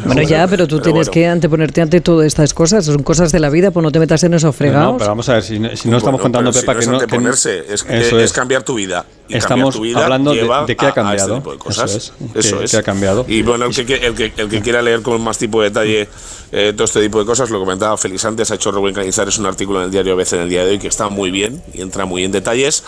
Bueno, 0.06 0.24
ya, 0.24 0.48
pero 0.48 0.66
tú 0.66 0.78
Pero 0.78 0.86
tienes 0.86 1.08
bueno. 1.08 1.12
que 1.12 1.28
anteponerte 1.28 1.80
ante 1.80 2.02
todas 2.02 2.26
estas 2.26 2.52
cosas. 2.56 2.84
Son 2.84 3.04
cosas 3.04 3.32
de 3.32 3.40
la 3.40 3.52
vida, 3.52 3.70
pues 3.70 3.84
no 3.84 3.92
te 3.92 4.00
metas 4.00 4.24
en 4.24 4.34
esos 4.34 4.48
No, 4.48 4.54
fregados. 4.54 4.96
pero 4.98 5.10
vamos 5.12 5.30
a 5.30 5.34
ver, 5.34 5.44
si, 5.44 5.60
no- 5.60 5.68
si 5.76 5.88
no 5.88 5.98
estamos 5.98 6.20
Bueno, 6.20 6.24
contando, 6.24 6.50
pero 6.52 6.60
si 6.62 6.66
Pepa, 6.66 6.74
no 6.74 6.80
que 6.80 6.84
es 6.84 6.88
no. 6.88 6.92
que 6.94 6.98
no- 6.98 7.04
anteponerse, 7.04 7.60
es, 7.72 7.86
Eso 7.88 8.18
es 8.18 8.24
es. 8.26 8.34
cambiar 8.34 8.64
tu 8.64 8.74
vida. 8.74 9.06
Y 9.30 9.38
Estamos 9.38 9.74
tu 9.76 9.82
vida 9.82 10.04
hablando 10.04 10.32
de- 10.32 10.42
lleva 10.42 10.66
de 10.66 10.76
qué 10.76 10.86
ha 10.86 10.92
cambiado. 10.94 11.36
este 11.36 11.40
tipo 11.40 11.52
de 11.54 11.58
cosas. 11.58 11.90
Eso 11.96 11.98
es. 11.98 12.46
Eso 12.46 12.58
¿Qué- 12.60 12.66
es. 12.66 12.72
qué 12.72 12.78
ha 12.78 12.84
cambiado? 12.84 13.26
Y 13.28 13.42
bueno, 13.42 13.66
el 13.66 13.74
que, 13.86 13.96
el 13.96 14.14
que, 14.16 14.34
el 14.36 14.50
que 14.50 14.62
quiera 14.62 14.82
leer 14.82 15.02
con 15.02 15.22
más 15.24 15.38
tipo 15.38 15.62
de 15.62 15.70
detalle 15.70 16.10
eh, 16.52 16.72
todo 16.76 16.84
este 16.86 17.02
tipo 17.02 17.18
de 17.20 17.26
cosas, 17.26 17.50
lo 17.50 17.60
comentaba 17.60 17.98
Félix 17.98 18.26
antes, 18.26 18.52
ha 18.52 18.56
hecho 18.56 18.72
Rubén 18.72 18.94
Cañizares 18.94 19.38
un 19.40 19.46
artículo 19.48 19.80
en 19.80 19.86
el 19.86 19.92
diario 19.92 20.14
ABC 20.14 20.34
en 20.34 20.42
el 20.42 20.50
día 20.50 20.64
de 20.66 20.72
hoy 20.72 20.80
que 20.80 20.88
está 20.88 21.10
muy 21.10 21.32
bien 21.32 21.64
y 21.74 21.82
entra 21.82 22.06
muy 22.06 22.24
en 22.26 22.32
detalles. 22.32 22.84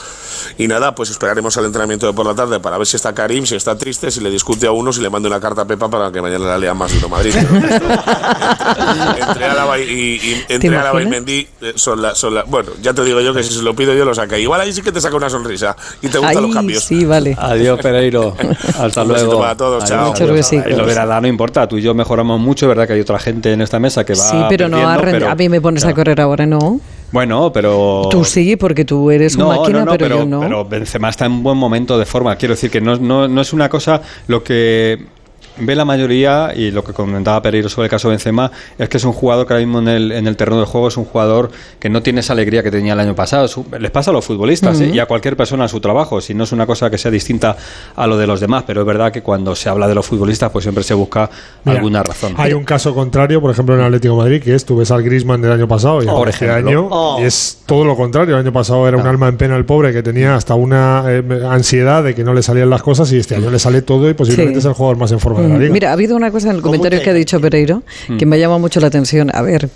Y 0.58 0.68
nada, 0.68 0.94
pues 0.94 1.10
esperaremos 1.10 1.56
al 1.58 1.66
entrenamiento 1.66 2.06
de 2.06 2.14
por 2.14 2.26
la 2.28 2.36
tarde 2.36 2.60
para 2.60 2.78
ver 2.78 2.86
si 2.86 2.96
está 2.98 3.16
Karim, 3.16 3.46
si 3.48 3.56
está 3.56 3.76
triste, 3.78 4.12
si 4.12 4.20
le 4.20 4.30
discute 4.30 4.68
a 4.68 4.72
uno, 4.72 4.94
si 4.94 5.02
le 5.02 5.10
mande 5.10 5.28
una 5.30 5.40
carta 5.40 5.62
a 5.64 5.66
Pepa 5.66 5.90
para 5.90 6.12
que 6.12 6.22
mañana 6.22 6.46
la 6.46 6.58
lea 6.60 6.74
más 6.76 6.92
de 6.92 6.98
uno 7.00 7.10
Madrid. 7.10 7.34
Pero 7.34 7.86
entre 9.30 9.46
Álava 9.46 9.80
y, 9.80 9.84
y- 9.84 10.16
y- 10.32 10.46
entre 10.50 10.78
Álava 10.78 11.02
y? 11.02 11.06
Mendy 11.08 11.48
eh, 11.62 11.74
son 11.76 12.02
la, 12.02 12.14
son 12.14 12.36
la- 12.36 12.44
Bueno, 12.44 12.72
ya 12.82 12.94
te 12.94 13.04
digo 13.04 13.22
yo 13.22 13.34
que 13.34 13.42
si 13.44 13.54
se 13.54 13.62
lo 13.64 13.76
pido 13.76 13.94
yo 13.94 14.06
lo 14.06 14.14
saca. 14.14 14.38
Igual 14.38 14.62
ahí 14.62 14.74
sí 14.74 14.82
que 14.82 14.92
te 14.92 15.02
saca 15.02 15.16
una 15.16 15.30
sonrisa 15.30 15.76
y 16.02 16.08
te 16.10 16.18
gustan 16.26 16.38
Ay, 16.44 16.48
los 16.48 16.56
cambios. 16.56 16.84
sí, 16.84 17.06
vale. 17.06 17.36
Adiós, 17.38 17.80
Pereiro. 17.82 18.36
Hasta 18.80 19.02
Un 19.04 19.08
besito 19.10 19.26
luego. 19.28 19.40
para 19.42 19.56
todos, 19.58 19.84
Adiós, 19.84 19.90
chao. 20.00 20.08
Muchos 20.12 20.32
besitos. 20.32 20.72
Y 20.72 20.76
lo 20.76 20.86
de 20.86 20.96
la 20.96 21.04
edad 21.04 21.22
no 21.22 21.28
importa. 21.28 21.68
Tú 21.68 21.78
y 21.78 21.82
yo 21.82 21.94
mejoramos 21.94 22.40
mucho, 22.40 22.68
¿verdad? 22.68 22.88
Que 22.88 22.94
hay 22.94 23.00
otra 23.02 23.20
gente 23.20 23.52
en 23.54 23.62
esta 23.62 23.80
mesa 23.80 24.04
que 24.06 24.14
va. 24.14 24.20
Sí, 24.30 24.38
pero 24.50 24.68
no 24.70 24.78
a, 24.90 24.98
pero- 25.02 25.30
a 25.30 25.36
mí 25.36 25.50
me 25.50 25.62
pones 25.62 25.86
a 25.86 25.94
correr 25.94 26.20
ahora, 26.22 26.46
no. 26.46 26.80
Bueno, 27.12 27.52
pero. 27.54 28.08
Tú 28.12 28.26
sí, 28.26 28.56
porque 28.56 28.84
tú 28.84 29.10
eres 29.12 29.36
una 29.36 29.46
No, 29.46 29.50
máquina, 29.62 29.80
no, 29.80 29.86
no, 29.86 29.92
pero, 29.92 30.06
pero, 30.06 30.18
yo 30.20 30.26
no. 30.26 30.40
pero 30.42 30.66
Benzema 30.66 31.10
está 31.10 31.26
en 31.26 31.42
buen 31.44 31.58
momento 31.58 31.98
de 31.98 32.06
forma. 32.06 32.36
Quiero 32.36 32.56
decir 32.56 32.70
que 32.70 32.82
no, 32.82 32.98
no, 32.98 33.28
no 33.28 33.42
es 33.42 33.54
una 33.54 33.70
cosa 33.70 34.02
lo 34.28 34.44
que 34.44 35.06
ve 35.58 35.76
la 35.76 35.86
mayoría 35.86 36.52
y 36.56 36.72
lo 36.72 36.84
que 36.84 36.94
comentaba 36.94 37.42
Pereiro 37.42 37.70
sobre 37.70 37.86
el 37.86 37.90
caso 37.92 38.08
de 38.10 38.14
Benzema 38.14 38.52
es 38.78 38.90
que 38.90 38.98
es 38.98 39.04
un 39.06 39.14
jugador 39.14 39.48
que 39.48 39.54
ahora 39.54 39.66
mismo 39.66 39.80
en 39.80 39.88
el, 39.88 40.12
en 40.12 40.28
el 40.28 40.36
terreno 40.36 40.60
de 40.60 40.66
juego 40.66 40.88
es 40.90 40.98
un 40.98 41.06
jugador 41.06 41.50
que 41.80 41.90
no 41.90 42.02
tiene 42.04 42.20
esa 42.20 42.34
alegría 42.34 42.62
que 42.64 42.72
tenía 42.72 42.94
el 42.94 43.00
año 43.00 43.16
pasado. 43.16 43.48
Su- 43.48 43.66
les 43.80 43.92
pasa 43.92 44.12
a 44.12 44.14
los 44.14 44.26
futbolistas 44.26 44.80
¿eh? 44.82 44.92
y 44.94 45.00
a 45.00 45.06
cualquier 45.06 45.36
persona 45.38 45.64
en 45.64 45.70
su 45.70 45.80
trabajo, 45.80 46.20
si 46.22 46.34
no 46.34 46.44
es 46.44 46.52
una 46.52 46.66
cosa 46.66 46.90
que 46.90 46.98
sea 46.98 47.12
distinta 47.12 47.56
a 47.96 48.08
lo 48.08 48.18
de 48.18 48.28
los 48.28 48.40
demás, 48.40 48.64
pero 48.68 48.82
es 48.82 48.88
verdad 48.88 49.12
que 49.12 49.22
cuando 49.22 49.56
se 49.56 49.70
habla 49.70 49.88
de 49.88 49.96
los 49.96 50.06
futbolistas 50.06 50.52
pues 50.52 50.64
siempre 50.64 50.84
se 50.84 50.94
busca 50.94 51.30
Mira, 51.64 51.78
alguna 51.80 52.04
razón. 52.04 52.34
Hay 52.38 52.54
un 52.54 52.64
caso 52.64 52.94
contrario, 52.94 53.42
por 53.42 53.52
ejemplo, 53.52 53.76
en 53.76 53.82
el 53.82 53.88
Atlético 53.88 54.16
de 54.16 54.20
Madrid, 54.22 54.42
que 54.44 54.56
es 54.56 54.66
tú 54.66 54.78
ves 54.78 54.92
al 54.92 55.04
Griezmann 55.04 55.42
del 55.42 55.52
año 55.52 55.68
pasado 55.68 56.04
y 56.04 56.06
Por 56.06 56.30
este 56.30 56.46
ejemplo. 56.46 56.70
año 56.70 56.88
Oh. 56.92 57.18
y 57.22 57.24
es 57.26 57.60
todo 57.66 57.86
lo 57.86 57.96
contrario. 57.96 58.36
El 58.36 58.42
año 58.42 58.54
pasado 58.54 58.88
era 58.88 58.98
un 58.98 59.08
alma 59.08 59.28
en 59.28 59.38
pena 59.38 59.56
el 59.56 59.66
pobre 59.66 59.92
que 59.94 60.04
tenía 60.04 60.36
hasta 60.36 60.54
una 60.56 61.04
eh, 61.08 61.24
ansiedad 61.50 62.04
de 62.04 62.14
que 62.16 62.24
no 62.24 62.34
le 62.34 62.42
salían 62.44 62.70
las 62.70 62.82
cosas 62.84 63.12
y 63.12 63.18
este 63.18 63.36
año 63.36 63.50
le 63.50 63.60
sale 63.60 63.82
todo 63.82 64.10
y 64.10 64.14
posiblemente 64.14 64.56
Sí. 64.56 64.60
es 64.60 64.66
el 64.66 64.74
jugador 64.74 64.98
más 64.98 65.12
en 65.12 65.20
forma 65.20 65.42
Mm. 65.48 65.72
Mira, 65.72 65.90
ha 65.90 65.94
habido 65.94 66.16
una 66.16 66.32
cosa 66.32 66.50
en 66.50 66.56
el 66.58 66.62
¿Cómo 66.62 66.74
comentario 66.74 67.02
que 67.04 67.10
ha 67.10 67.14
dicho 67.14 67.40
Pereiro 67.40 67.84
Mm. 68.10 68.18
que 68.18 68.26
me 68.26 68.36
ha 68.36 68.40
llamado 68.40 68.60
mucho 68.60 68.80
la 68.80 68.88
atención. 68.88 69.30
A 69.34 69.42
ver, 69.42 69.70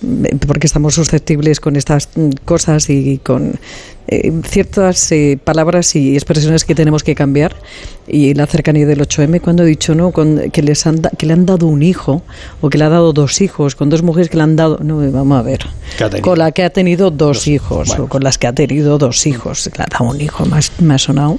porque 0.48 0.68
estamos 0.68 0.95
susceptibles 0.95 1.60
con 1.60 1.75
estas 1.75 2.10
mm, 2.16 2.30
cosas 2.45 2.89
y 2.89 3.19
con 3.24 3.54
eh, 4.07 4.31
ciertas 4.48 5.12
eh, 5.12 5.38
palabras 5.44 5.95
y 5.95 6.16
expresiones 6.16 6.66
que 6.66 6.74
tenemos 6.75 7.04
que 7.04 7.13
cambiar. 7.16 7.56
Y 8.07 8.33
la 8.33 8.48
cercanía 8.48 8.88
del 8.88 9.00
8M, 9.01 9.39
cuando 9.39 9.62
he 9.63 9.66
dicho 9.68 9.94
no, 9.94 10.12
con, 10.12 10.50
que, 10.51 10.63
les 10.63 10.88
han 10.88 11.01
da- 11.04 11.12
que 11.16 11.27
le 11.27 11.33
han 11.33 11.45
dado 11.45 11.68
un 11.68 11.83
hijo 11.83 12.24
o 12.62 12.69
que 12.69 12.77
le 12.80 12.86
ha 12.86 12.89
dado 12.89 13.13
dos 13.13 13.39
hijos, 13.42 13.75
con 13.75 13.89
dos 13.89 14.01
mujeres 14.01 14.30
que 14.30 14.38
le 14.38 14.44
han 14.44 14.56
dado. 14.56 14.80
No, 14.81 14.98
vamos 15.12 15.38
a 15.38 15.44
ver. 15.44 15.60
Que 15.98 16.04
ha 16.06 16.10
tenido. 16.10 16.24
Con 16.27 16.39
la 16.39 16.51
que 16.51 16.63
ha 16.63 16.69
tenido 16.72 17.12
dos, 17.12 17.38
Dos. 17.38 17.48
hijos 17.48 17.88
Bueno. 17.89 18.04
o 18.06 18.07
con 18.07 18.24
las 18.24 18.38
que 18.39 18.48
ha 18.48 18.54
tenido 18.54 18.98
dos 18.98 19.27
hijos. 19.27 19.69
Le 19.77 19.83
ha 19.83 19.88
dado 19.92 20.12
un 20.12 20.19
hijo, 20.19 20.44
me 20.45 20.60
me 20.80 20.94
ha 20.95 20.98
sonado. 20.98 21.38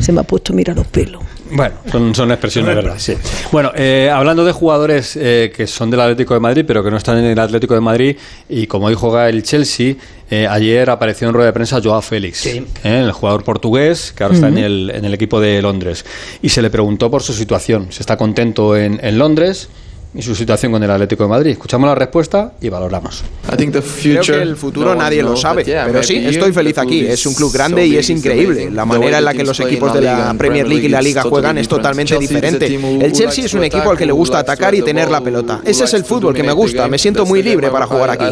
Se 0.00 0.12
me 0.12 0.20
ha 0.20 0.24
puesto, 0.24 0.52
mira 0.52 0.74
los 0.74 0.86
pelos. 0.86 1.22
Bueno, 1.50 1.74
son, 1.90 2.14
son 2.14 2.30
expresiones 2.30 2.68
de 2.70 2.74
verdad, 2.74 2.94
sí. 2.98 3.14
Bueno, 3.52 3.72
eh, 3.74 4.10
hablando 4.12 4.44
de 4.44 4.52
jugadores 4.52 5.16
eh, 5.16 5.52
que 5.54 5.66
son 5.66 5.90
del 5.90 6.00
Atlético 6.00 6.34
de 6.34 6.40
Madrid, 6.40 6.64
pero 6.66 6.82
que 6.84 6.90
no 6.90 6.96
están 6.96 7.18
en 7.18 7.24
el 7.26 7.38
Atlético 7.38 7.74
de 7.74 7.80
Madrid, 7.80 8.16
y 8.48 8.66
como 8.66 8.86
hoy 8.86 8.94
juega 8.94 9.28
el 9.28 9.42
Chelsea, 9.42 9.94
eh, 10.30 10.46
ayer 10.46 10.90
apareció 10.90 11.26
en 11.28 11.34
rueda 11.34 11.46
de 11.46 11.52
prensa 11.52 11.80
Joao 11.82 12.02
Félix, 12.02 12.38
Sí. 12.38 12.64
eh, 12.84 13.00
el 13.04 13.12
jugador 13.12 13.44
portugués, 13.44 14.12
que 14.16 14.22
ahora 14.24 14.34
está 14.34 14.48
en 14.48 14.58
el, 14.58 14.90
en 14.94 15.04
el 15.04 15.14
equipo 15.14 15.40
de 15.40 15.62
Londres. 15.62 16.04
Y 16.42 16.50
se 16.50 16.60
le 16.62 16.70
preguntó 16.70 17.10
por 17.10 17.22
su 17.22 17.32
situación, 17.32 17.86
si 17.90 18.00
está 18.00 18.16
contento 18.16 18.76
en, 18.76 19.00
en 19.02 19.18
Londres 19.18 19.68
y 20.14 20.22
su 20.22 20.34
situación 20.34 20.72
con 20.72 20.82
el 20.82 20.90
Atlético 20.90 21.24
de 21.24 21.28
Madrid. 21.28 21.50
Escuchamos 21.52 21.86
la 21.88 21.94
respuesta 21.94 22.52
y 22.60 22.68
valoramos. 22.68 23.22
Creo 23.46 24.22
que 24.22 24.42
el 24.42 24.56
futuro 24.56 24.94
nadie 24.94 25.22
lo 25.22 25.36
sabe, 25.36 25.64
pero 25.64 26.02
sí, 26.02 26.16
estoy 26.26 26.52
feliz 26.52 26.78
aquí. 26.78 27.00
Es 27.06 27.26
un 27.26 27.34
club 27.34 27.52
grande 27.52 27.86
y 27.86 27.96
es 27.96 28.08
increíble. 28.10 28.70
La 28.70 28.84
manera 28.84 29.18
en 29.18 29.24
la 29.24 29.34
que 29.34 29.44
los 29.44 29.58
equipos 29.60 29.92
de 29.94 30.02
la 30.02 30.34
Premier 30.36 30.66
League 30.66 30.86
y 30.86 30.88
la 30.88 31.02
Liga 31.02 31.22
juegan 31.22 31.58
es 31.58 31.68
totalmente 31.68 32.18
diferente. 32.18 32.66
El 33.00 33.12
Chelsea 33.12 33.44
es 33.44 33.54
un 33.54 33.64
equipo 33.64 33.90
al 33.90 33.98
que 33.98 34.06
le 34.06 34.12
gusta 34.12 34.38
atacar 34.38 34.74
y 34.74 34.82
tener 34.82 35.10
la 35.10 35.20
pelota. 35.20 35.60
Ese 35.64 35.84
es 35.84 35.94
el 35.94 36.04
fútbol 36.04 36.34
que 36.34 36.42
me 36.42 36.52
gusta. 36.52 36.88
Me 36.88 36.98
siento 36.98 37.26
muy 37.26 37.42
libre 37.42 37.70
para 37.70 37.86
jugar 37.86 38.10
aquí. 38.10 38.24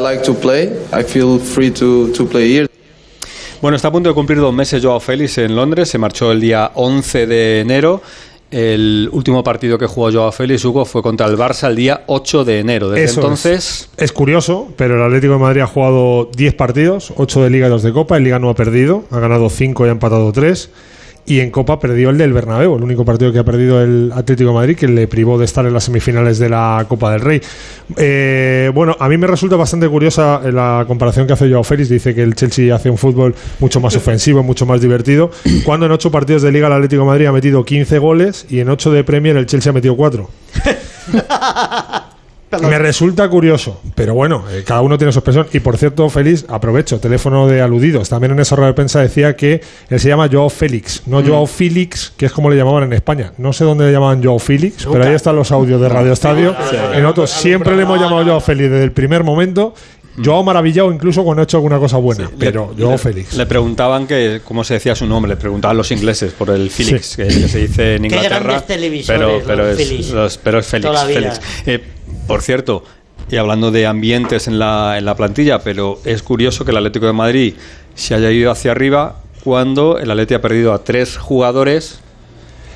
Bueno, 3.60 3.76
está 3.76 3.88
a 3.88 3.92
punto 3.92 4.10
de 4.10 4.14
cumplir 4.14 4.38
dos 4.38 4.52
meses 4.52 4.84
Joao 4.84 5.00
Félix 5.00 5.38
en 5.38 5.56
Londres. 5.56 5.88
Se 5.88 5.98
marchó 5.98 6.30
el 6.30 6.40
día 6.40 6.72
11 6.74 7.26
de 7.26 7.60
enero. 7.60 8.02
El 8.50 9.08
último 9.12 9.42
partido 9.42 9.76
que 9.76 9.86
jugó 9.86 10.12
Joao 10.12 10.30
Félix, 10.30 10.64
Hugo, 10.64 10.84
fue 10.84 11.02
contra 11.02 11.26
el 11.26 11.36
Barça 11.36 11.68
el 11.68 11.76
día 11.76 12.04
8 12.06 12.44
de 12.44 12.60
enero. 12.60 12.90
Desde 12.90 13.04
Eso 13.04 13.20
entonces, 13.20 13.88
es. 13.96 14.04
Es 14.04 14.12
curioso, 14.12 14.68
pero 14.76 14.96
el 14.96 15.02
Atlético 15.02 15.32
de 15.32 15.38
Madrid 15.40 15.60
ha 15.62 15.66
jugado 15.66 16.30
10 16.36 16.54
partidos, 16.54 17.12
8 17.16 17.42
de 17.42 17.50
Liga 17.50 17.66
y 17.66 17.70
2 17.70 17.82
de 17.82 17.92
Copa. 17.92 18.16
En 18.16 18.24
Liga 18.24 18.38
no 18.38 18.48
ha 18.48 18.54
perdido, 18.54 19.04
ha 19.10 19.18
ganado 19.18 19.50
5 19.50 19.86
y 19.86 19.88
ha 19.88 19.92
empatado 19.92 20.30
3. 20.30 20.70
Y 21.26 21.40
en 21.40 21.50
Copa 21.50 21.78
perdió 21.78 22.10
el 22.10 22.18
del 22.18 22.32
Bernabéu, 22.32 22.76
el 22.76 22.82
único 22.82 23.04
partido 23.04 23.32
que 23.32 23.40
ha 23.40 23.44
perdido 23.44 23.82
el 23.82 24.12
Atlético 24.14 24.52
Madrid, 24.52 24.76
que 24.76 24.86
le 24.86 25.08
privó 25.08 25.38
de 25.38 25.44
estar 25.44 25.66
en 25.66 25.72
las 25.72 25.84
semifinales 25.84 26.38
de 26.38 26.48
la 26.48 26.86
Copa 26.88 27.10
del 27.12 27.20
Rey. 27.20 27.40
Eh, 27.96 28.70
bueno, 28.72 28.96
a 28.98 29.08
mí 29.08 29.16
me 29.18 29.26
resulta 29.26 29.56
bastante 29.56 29.88
curiosa 29.88 30.40
la 30.50 30.84
comparación 30.86 31.26
que 31.26 31.32
hace 31.32 31.50
Joao 31.50 31.64
Félix, 31.64 31.88
dice 31.88 32.14
que 32.14 32.22
el 32.22 32.34
Chelsea 32.34 32.74
hace 32.74 32.88
un 32.90 32.98
fútbol 32.98 33.34
mucho 33.58 33.80
más 33.80 33.96
ofensivo, 33.96 34.42
mucho 34.42 34.66
más 34.66 34.80
divertido, 34.80 35.30
cuando 35.64 35.86
en 35.86 35.92
ocho 35.92 36.10
partidos 36.10 36.42
de 36.42 36.52
Liga 36.52 36.68
el 36.68 36.74
Atlético 36.74 37.04
Madrid 37.04 37.26
ha 37.26 37.32
metido 37.32 37.64
15 37.64 37.98
goles 37.98 38.46
y 38.48 38.60
en 38.60 38.68
ocho 38.68 38.92
de 38.92 39.02
Premier 39.02 39.36
el 39.36 39.46
Chelsea 39.46 39.70
ha 39.70 39.74
metido 39.74 39.96
4. 39.96 40.30
Me 42.62 42.78
resulta 42.78 43.28
curioso, 43.28 43.80
pero 43.94 44.14
bueno, 44.14 44.44
eh, 44.50 44.62
cada 44.66 44.82
uno 44.82 44.98
tiene 44.98 45.12
su 45.12 45.18
expresión. 45.18 45.46
Y 45.52 45.60
por 45.60 45.76
cierto, 45.76 46.08
Félix, 46.08 46.44
aprovecho, 46.48 46.98
teléfono 46.98 47.46
de 47.46 47.60
aludidos. 47.60 48.08
También 48.08 48.32
en 48.32 48.40
esa 48.40 48.56
rueda 48.56 48.68
de 48.68 48.74
prensa 48.74 49.00
decía 49.00 49.36
que 49.36 49.60
él 49.88 50.00
se 50.00 50.08
llama 50.08 50.28
Joao 50.30 50.48
Félix, 50.48 51.02
no 51.06 51.20
mm. 51.20 51.26
Joao 51.26 51.46
Félix, 51.46 52.12
que 52.16 52.26
es 52.26 52.32
como 52.32 52.50
le 52.50 52.56
llamaban 52.56 52.84
en 52.84 52.92
España. 52.92 53.32
No 53.38 53.52
sé 53.52 53.64
dónde 53.64 53.86
le 53.86 53.92
llamaban 53.92 54.22
Joao 54.22 54.38
Félix, 54.38 54.86
pero 54.90 55.04
ahí 55.04 55.14
están 55.14 55.36
los 55.36 55.52
audios 55.52 55.80
de 55.80 55.88
Radio 55.88 56.12
Estadio. 56.12 56.54
En 56.92 57.04
otros 57.04 57.30
siempre 57.30 57.76
le 57.76 57.82
hemos 57.82 58.00
llamado 58.00 58.24
Joao 58.24 58.40
Félix 58.40 58.70
desde 58.70 58.84
el 58.84 58.92
primer 58.92 59.24
momento. 59.24 59.74
Joao 60.22 60.42
maravillado 60.42 60.90
incluso 60.92 61.22
cuando 61.24 61.42
ha 61.42 61.44
hecho 61.44 61.58
alguna 61.58 61.78
cosa 61.78 61.98
buena, 61.98 62.30
pero 62.38 62.74
yo 62.76 62.86
Joao 62.86 62.98
Félix. 62.98 63.34
Le 63.34 63.46
preguntaban 63.46 64.06
que 64.06 64.40
cómo 64.44 64.64
se 64.64 64.74
decía 64.74 64.94
su 64.94 65.06
nombre, 65.06 65.28
le 65.30 65.36
preguntaban 65.36 65.76
los 65.76 65.90
ingleses 65.90 66.32
por 66.32 66.50
el 66.50 66.70
Félix, 66.70 67.16
que, 67.16 67.30
se 67.30 67.58
dice 67.58 67.96
en 67.96 68.06
Inglaterra. 68.06 68.64
pero, 68.66 69.42
pero, 69.46 69.68
es, 69.68 70.38
pero 70.42 70.58
es 70.58 70.66
Félix. 70.66 71.00
Félix. 71.02 71.40
Eh, 71.66 71.82
por 72.26 72.42
cierto, 72.42 72.84
y 73.30 73.36
hablando 73.36 73.70
de 73.70 73.86
ambientes 73.86 74.46
en 74.48 74.58
la, 74.58 74.98
en 74.98 75.04
la 75.04 75.14
plantilla, 75.16 75.60
pero 75.60 75.98
es 76.04 76.22
curioso 76.22 76.64
que 76.64 76.70
el 76.70 76.76
Atlético 76.76 77.06
de 77.06 77.12
Madrid 77.12 77.54
se 77.94 78.14
haya 78.14 78.30
ido 78.30 78.50
hacia 78.50 78.70
arriba 78.70 79.16
cuando 79.42 79.98
el 79.98 80.10
Atlético 80.10 80.38
ha 80.38 80.42
perdido 80.42 80.72
a 80.72 80.84
tres 80.84 81.16
jugadores 81.16 82.00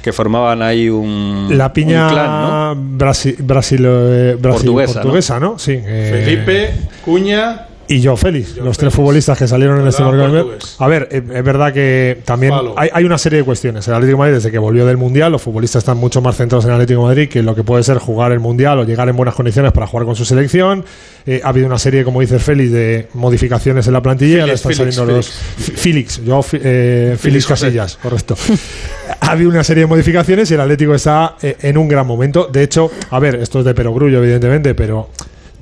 que 0.03 0.13
formaban 0.13 0.63
ahí 0.63 0.89
un, 0.89 1.49
la 1.51 1.73
piña 1.73 2.09
clan, 2.09 2.43
¿no? 2.43 2.97
Brasil, 2.97 3.37
Brasil, 3.39 3.85
eh, 3.87 4.39
portuguesa, 4.41 5.39
¿no? 5.39 5.59
Sí, 5.59 5.73
eh, 5.77 6.25
Felipe, 6.25 6.73
Cuña 7.05 7.67
y 7.91 8.01
yo 8.01 8.17
Félix, 8.17 8.57
los 8.57 8.79
tres 8.79 8.95
futbolistas 8.95 9.37
que 9.37 9.49
salieron 9.49 9.81
en 9.81 9.89
este 9.89 10.05
mercado. 10.05 10.53
A 10.79 10.87
ver, 10.87 11.09
es 11.11 11.45
verdad 11.45 11.73
que 11.73 12.19
también 12.25 12.55
hay, 12.77 13.03
una 13.03 13.19
serie 13.19 13.41
de 13.41 13.45
cuestiones. 13.45 13.89
El 13.89 13.95
Atlético 13.95 14.17
de 14.17 14.19
Madrid, 14.19 14.35
desde 14.35 14.53
que 14.53 14.59
volvió 14.59 14.87
del 14.87 14.97
Mundial, 14.97 15.33
los 15.33 15.43
futbolistas 15.43 15.81
están 15.81 15.97
mucho 15.97 16.23
más 16.23 16.37
centrados 16.37 16.65
en 16.67 16.71
el 16.71 16.75
Atlético 16.77 17.01
de 17.01 17.07
Madrid 17.09 17.29
que 17.29 17.43
lo 17.43 17.53
que 17.53 17.65
puede 17.65 17.83
ser 17.83 17.99
jugar 17.99 18.31
el 18.31 18.39
Mundial 18.39 18.79
o 18.79 18.85
llegar 18.85 19.09
en 19.09 19.17
buenas 19.17 19.35
condiciones 19.35 19.73
para 19.73 19.89
jugar 19.89 20.07
con 20.07 20.15
su 20.15 20.25
selección. 20.25 20.85
Eh, 21.27 21.41
ha 21.43 21.49
habido 21.49 21.67
una 21.67 21.81
serie, 21.81 22.05
como 22.05 22.21
dice 22.21 22.39
Félix, 22.39 22.71
de 22.71 23.09
modificaciones 23.15 23.85
en 23.89 23.93
la 23.93 24.01
plantilla. 24.01 24.43
ahora 24.43 24.53
están 24.53 24.73
saliendo 24.73 25.05
los. 25.07 25.29
Félix, 25.29 26.23
yo, 26.25 26.45
eh, 26.53 27.17
Félix 27.19 27.45
Casillas, 27.45 27.97
correcto. 27.97 28.37
ha 29.21 29.33
habido 29.33 29.51
una 29.51 29.65
serie 29.65 29.83
de 29.83 29.87
modificaciones 29.89 30.49
y 30.49 30.55
el 30.55 30.61
Atlético 30.61 30.95
está 30.95 31.35
eh, 31.43 31.57
en 31.63 31.77
un 31.77 31.89
gran 31.89 32.07
momento. 32.07 32.49
De 32.53 32.63
hecho, 32.63 32.89
a 33.11 33.19
ver, 33.19 33.35
esto 33.35 33.59
es 33.59 33.65
de 33.65 33.75
perogrullo, 33.75 34.23
evidentemente, 34.23 34.77
pero 34.77 35.09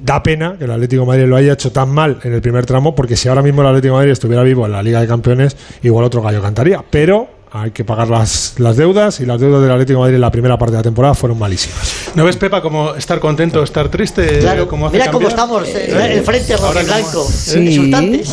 da 0.03 0.23
pena 0.23 0.57
que 0.59 0.65
el 0.65 0.71
Atlético 0.71 1.05
Madrid 1.07 1.27
lo 1.27 1.37
haya 1.37 1.53
hecho 1.53 1.73
tan 1.73 1.91
mal 1.91 2.19
en 2.23 2.33
el 2.33 2.41
primer 2.41 2.67
tramo, 2.67 2.95
porque 2.95 3.17
si 3.17 3.29
ahora 3.29 3.43
mismo 3.43 3.63
el 3.63 3.69
Atlético 3.69 3.95
Madrid 3.95 4.13
estuviera 4.13 4.43
vivo 4.43 4.67
en 4.67 4.73
la 4.73 4.83
Liga 4.83 5.01
de 5.01 5.07
Campeones, 5.07 5.57
igual 5.83 6.05
otro 6.05 6.23
gallo 6.23 6.41
cantaría. 6.43 6.85
Pero 6.89 7.38
hay 7.51 7.71
que 7.71 7.85
pagar 7.85 8.09
las, 8.09 8.55
las 8.59 8.77
deudas 8.77 9.21
y 9.21 9.27
las 9.27 9.41
deudas 9.41 9.63
del 9.63 9.71
Atlético 9.71 9.99
de 9.99 10.01
Madrid 10.01 10.15
en 10.17 10.21
la 10.21 10.31
primera 10.31 10.59
parte 10.59 10.73
de 10.73 10.79
la 10.79 10.83
temporada 10.83 11.15
fueron 11.15 11.39
malísimas. 11.39 12.11
¿No 12.15 12.25
ves, 12.25 12.37
Pepa, 12.37 12.61
como 12.61 12.95
estar 12.95 13.19
contento, 13.21 13.63
estar 13.63 13.89
triste? 13.89 14.41
Claro, 14.41 14.69
mira 14.93 15.11
cómo 15.11 15.29
estamos, 15.29 15.67
eh, 15.69 16.17
el 16.19 16.23
frente 16.23 16.57
rojo 16.57 16.81
y 16.81 16.85
blanco, 16.85 17.25
sí, 17.25 17.93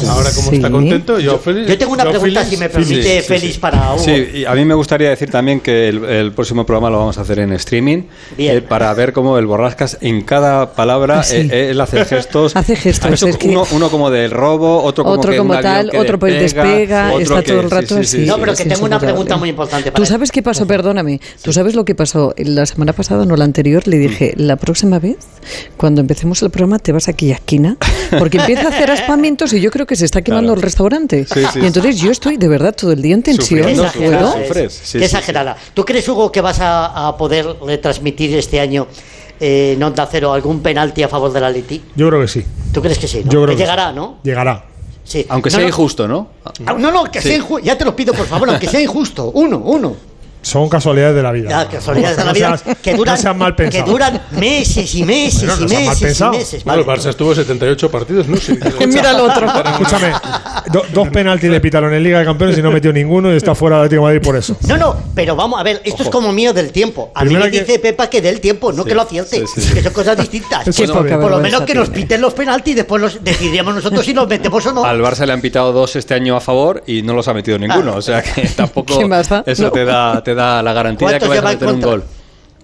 Ahora 0.09 0.31
como 0.31 0.51
está 0.51 0.69
contento, 0.69 1.19
yo 1.19 1.37
feliz. 1.37 1.67
Yo 1.67 1.77
tengo 1.77 1.93
una 1.93 2.05
pregunta, 2.05 2.45
si 2.45 2.57
me 2.57 2.69
permite, 2.69 3.21
Félix, 3.21 3.57
para 3.57 3.93
Hugo. 3.93 4.03
Sí, 4.03 4.27
y 4.33 4.45
a 4.45 4.53
mí 4.53 4.65
me 4.65 4.73
gustaría 4.73 5.09
decir 5.09 5.31
también 5.31 5.59
que 5.61 5.89
el, 5.89 6.31
próximo 6.35 6.65
programa 6.65 6.89
lo 6.89 6.97
vamos 6.97 7.17
a 7.17 7.21
hacer 7.21 7.39
en 7.39 7.53
streaming, 7.53 8.03
eh, 8.37 8.61
para 8.61 8.93
ver 8.93 9.13
cómo 9.13 9.37
el 9.37 9.45
Borrascas 9.45 9.97
en 10.01 10.21
cada 10.23 10.73
palabra, 10.73 11.21
ah, 11.21 11.31
eh, 11.31 11.69
él 11.71 11.79
hace 11.79 12.03
gestos. 12.03 12.55
hace 12.55 12.75
gestos. 12.75 13.21
uno, 13.43 13.65
uno, 13.71 13.89
como 13.89 14.09
del 14.09 14.31
robo, 14.31 14.83
otro 14.83 15.03
como, 15.03 15.15
otro 15.15 15.37
como 15.37 15.59
tal, 15.59 15.91
otro 15.97 16.19
por 16.19 16.29
el 16.29 16.39
despega, 16.39 17.13
está 17.13 17.41
todo 17.41 17.61
el 17.61 17.71
rato 17.71 17.97
así. 17.97 18.25
No, 18.25 18.37
pero 18.37 18.53
que 18.53 18.65
tengo 18.65 18.85
una 18.85 18.99
pregunta 19.05 19.37
muy 19.37 19.49
importante. 19.49 19.91
¿Tú 19.91 20.05
sabes 20.05 20.31
qué 20.31 20.43
pasó? 20.43 20.67
Perdóname. 20.67 21.19
¿Tú 21.41 21.53
sabes 21.53 21.75
lo 21.75 21.85
que 21.85 21.95
pasó? 21.95 22.33
La 22.37 22.65
semana 22.65 22.93
pasada, 22.93 23.25
no 23.25 23.35
la 23.35 23.45
anterior, 23.45 23.87
le 23.87 23.97
dije, 23.97 24.33
la 24.37 24.55
próxima 24.55 24.99
vez, 24.99 25.17
cuando 25.77 26.01
empecemos 26.01 26.41
el 26.41 26.49
programa, 26.49 26.79
te 26.79 26.91
vas 26.91 27.07
aquí 27.07 27.31
a 27.31 27.35
esquina, 27.35 27.77
porque 28.19 28.37
empieza 28.37 28.65
a 28.65 28.69
hacer 28.69 28.91
aspamientos 28.91 29.53
y 29.53 29.61
yo 29.61 29.71
creo 29.71 29.85
que 29.85 29.95
se 29.95 30.05
está 30.05 30.21
quemando 30.21 30.53
el 30.53 30.61
restaurante. 30.61 31.25
y 31.55 31.65
entonces 31.65 31.97
yo 31.97 32.11
estoy 32.11 32.37
de 32.37 32.47
verdad 32.47 32.75
todo 32.75 32.91
el 32.91 33.01
día 33.01 33.15
en 33.15 33.23
tensión. 33.23 33.65
Qué 33.65 35.05
exagerada. 35.05 35.57
¿Tú 35.73 35.85
crees, 35.85 36.07
Hugo, 36.07 36.31
que 36.31 36.41
vas 36.41 36.57
a, 36.61 37.15
poder 37.17 37.45
retransmitir 37.65 38.35
este 38.35 38.59
año 38.59 38.87
eh, 39.39 39.73
en 39.75 39.83
Onda 39.83 40.07
Cero 40.11 40.33
algún 40.33 40.61
penalti 40.61 41.03
a 41.03 41.07
favor 41.07 41.31
de 41.31 41.39
la 41.39 41.49
Leti? 41.49 41.81
Yo 41.95 42.09
creo 42.09 42.21
que 42.21 42.27
sí. 42.27 42.43
¿Tú 42.73 42.81
crees 42.81 42.97
que 42.97 43.07
sí? 43.07 43.23
Yo 43.23 43.43
creo 43.43 43.55
que, 43.55 43.55
llegará, 43.55 43.91
¿no? 43.91 44.17
Llegará. 44.23 44.74
Aunque 45.29 45.51
sea 45.51 45.65
injusto, 45.65 46.07
¿no? 46.07 46.29
Ah, 46.65 46.73
no, 46.77 46.91
no, 46.91 47.03
que 47.05 47.21
sea 47.21 47.35
injusto. 47.35 47.65
Ya 47.65 47.77
te 47.77 47.85
lo 47.85 47.95
pido, 47.95 48.13
por 48.13 48.25
favor, 48.25 48.49
aunque 48.49 48.67
sea 48.67 48.81
injusto. 48.81 49.31
Uno, 49.33 49.57
uno. 49.57 49.95
Son 50.45 50.69
casualidades 50.69 51.15
de 51.15 51.23
la 51.23 51.31
vida. 51.31 51.49
Ya, 51.49 51.67
casualidades 51.67 52.17
de 52.17 52.23
la 52.23 52.31
vida 52.31 52.59
que 52.79 52.93
duran, 52.93 53.17
no 53.23 53.33
mal 53.33 53.55
que 53.55 53.81
duran 53.81 54.21
meses 54.33 54.93
y 54.93 55.03
meses 55.03 55.49
y 55.59 55.65
meses 55.65 56.21
y 56.21 56.23
meses. 56.25 56.63
Bueno, 56.63 56.81
el 56.81 56.87
Barça 56.87 57.09
estuvo 57.09 57.33
78 57.33 57.89
partidos, 57.89 58.27
¿no? 58.27 58.37
Sí, 58.37 58.55
Mira 58.87 59.09
el 59.09 59.21
otro. 59.21 59.47
Escúchame, 59.65 60.13
dos 60.93 61.09
penaltis 61.09 61.49
le 61.49 61.59
pitaron 61.59 61.91
en 61.95 62.03
Liga 62.03 62.19
de 62.19 62.25
Campeones 62.25 62.55
y 62.59 62.61
no 62.61 62.69
metió 62.69 62.93
ninguno 62.93 63.33
y 63.33 63.37
está 63.37 63.55
fuera 63.55 63.77
del 63.77 63.85
Atlético 63.85 64.05
de 64.05 64.13
Madrid 64.13 64.23
por 64.23 64.35
eso. 64.35 64.55
No, 64.67 64.77
no, 64.77 64.95
pero 65.15 65.35
vamos 65.35 65.59
a 65.59 65.63
ver, 65.63 65.81
esto 65.83 66.03
es 66.03 66.09
como 66.09 66.31
mío 66.31 66.53
del 66.53 66.71
tiempo. 66.71 67.11
A 67.15 67.25
mí 67.25 67.35
me 67.35 67.49
dice 67.49 67.79
Pepa 67.79 68.07
que 68.07 68.21
del 68.21 68.39
tiempo, 68.39 68.71
no 68.71 68.85
que 68.85 68.93
lo 68.93 69.01
acierte. 69.01 69.41
que 69.41 69.81
son 69.81 69.93
cosas 69.93 70.15
distintas. 70.15 70.63
por 70.63 71.31
lo 71.31 71.39
menos 71.39 71.61
que 71.61 71.73
nos 71.73 71.89
piten 71.89 72.21
los 72.21 72.35
penaltis 72.35 72.73
y 72.73 72.75
después 72.75 73.01
los 73.01 73.23
decidiríamos 73.23 73.73
nosotros 73.73 74.05
si 74.05 74.13
los 74.13 74.27
metemos 74.27 74.63
o 74.67 74.73
no. 74.73 74.85
Al 74.85 75.01
Barça 75.01 75.25
le 75.25 75.33
han 75.33 75.41
pitado 75.41 75.73
dos 75.73 75.95
este 75.95 76.13
año 76.13 76.35
a 76.35 76.39
favor 76.39 76.83
y 76.85 77.01
no 77.01 77.13
los 77.13 77.27
ha 77.27 77.33
metido 77.33 77.57
ninguno. 77.57 77.95
O 77.95 78.01
sea 78.03 78.21
que 78.21 78.47
tampoco 78.55 78.99
eso 79.45 79.71
te, 79.71 79.85
da, 79.85 80.21
te 80.35 80.41
da 80.41 80.61
la 80.61 80.73
garantía 80.73 81.17
que 81.17 81.27
vaya 81.27 81.41
a 81.41 81.45
meter 81.45 81.67
un 81.69 81.81
gol. 81.81 82.03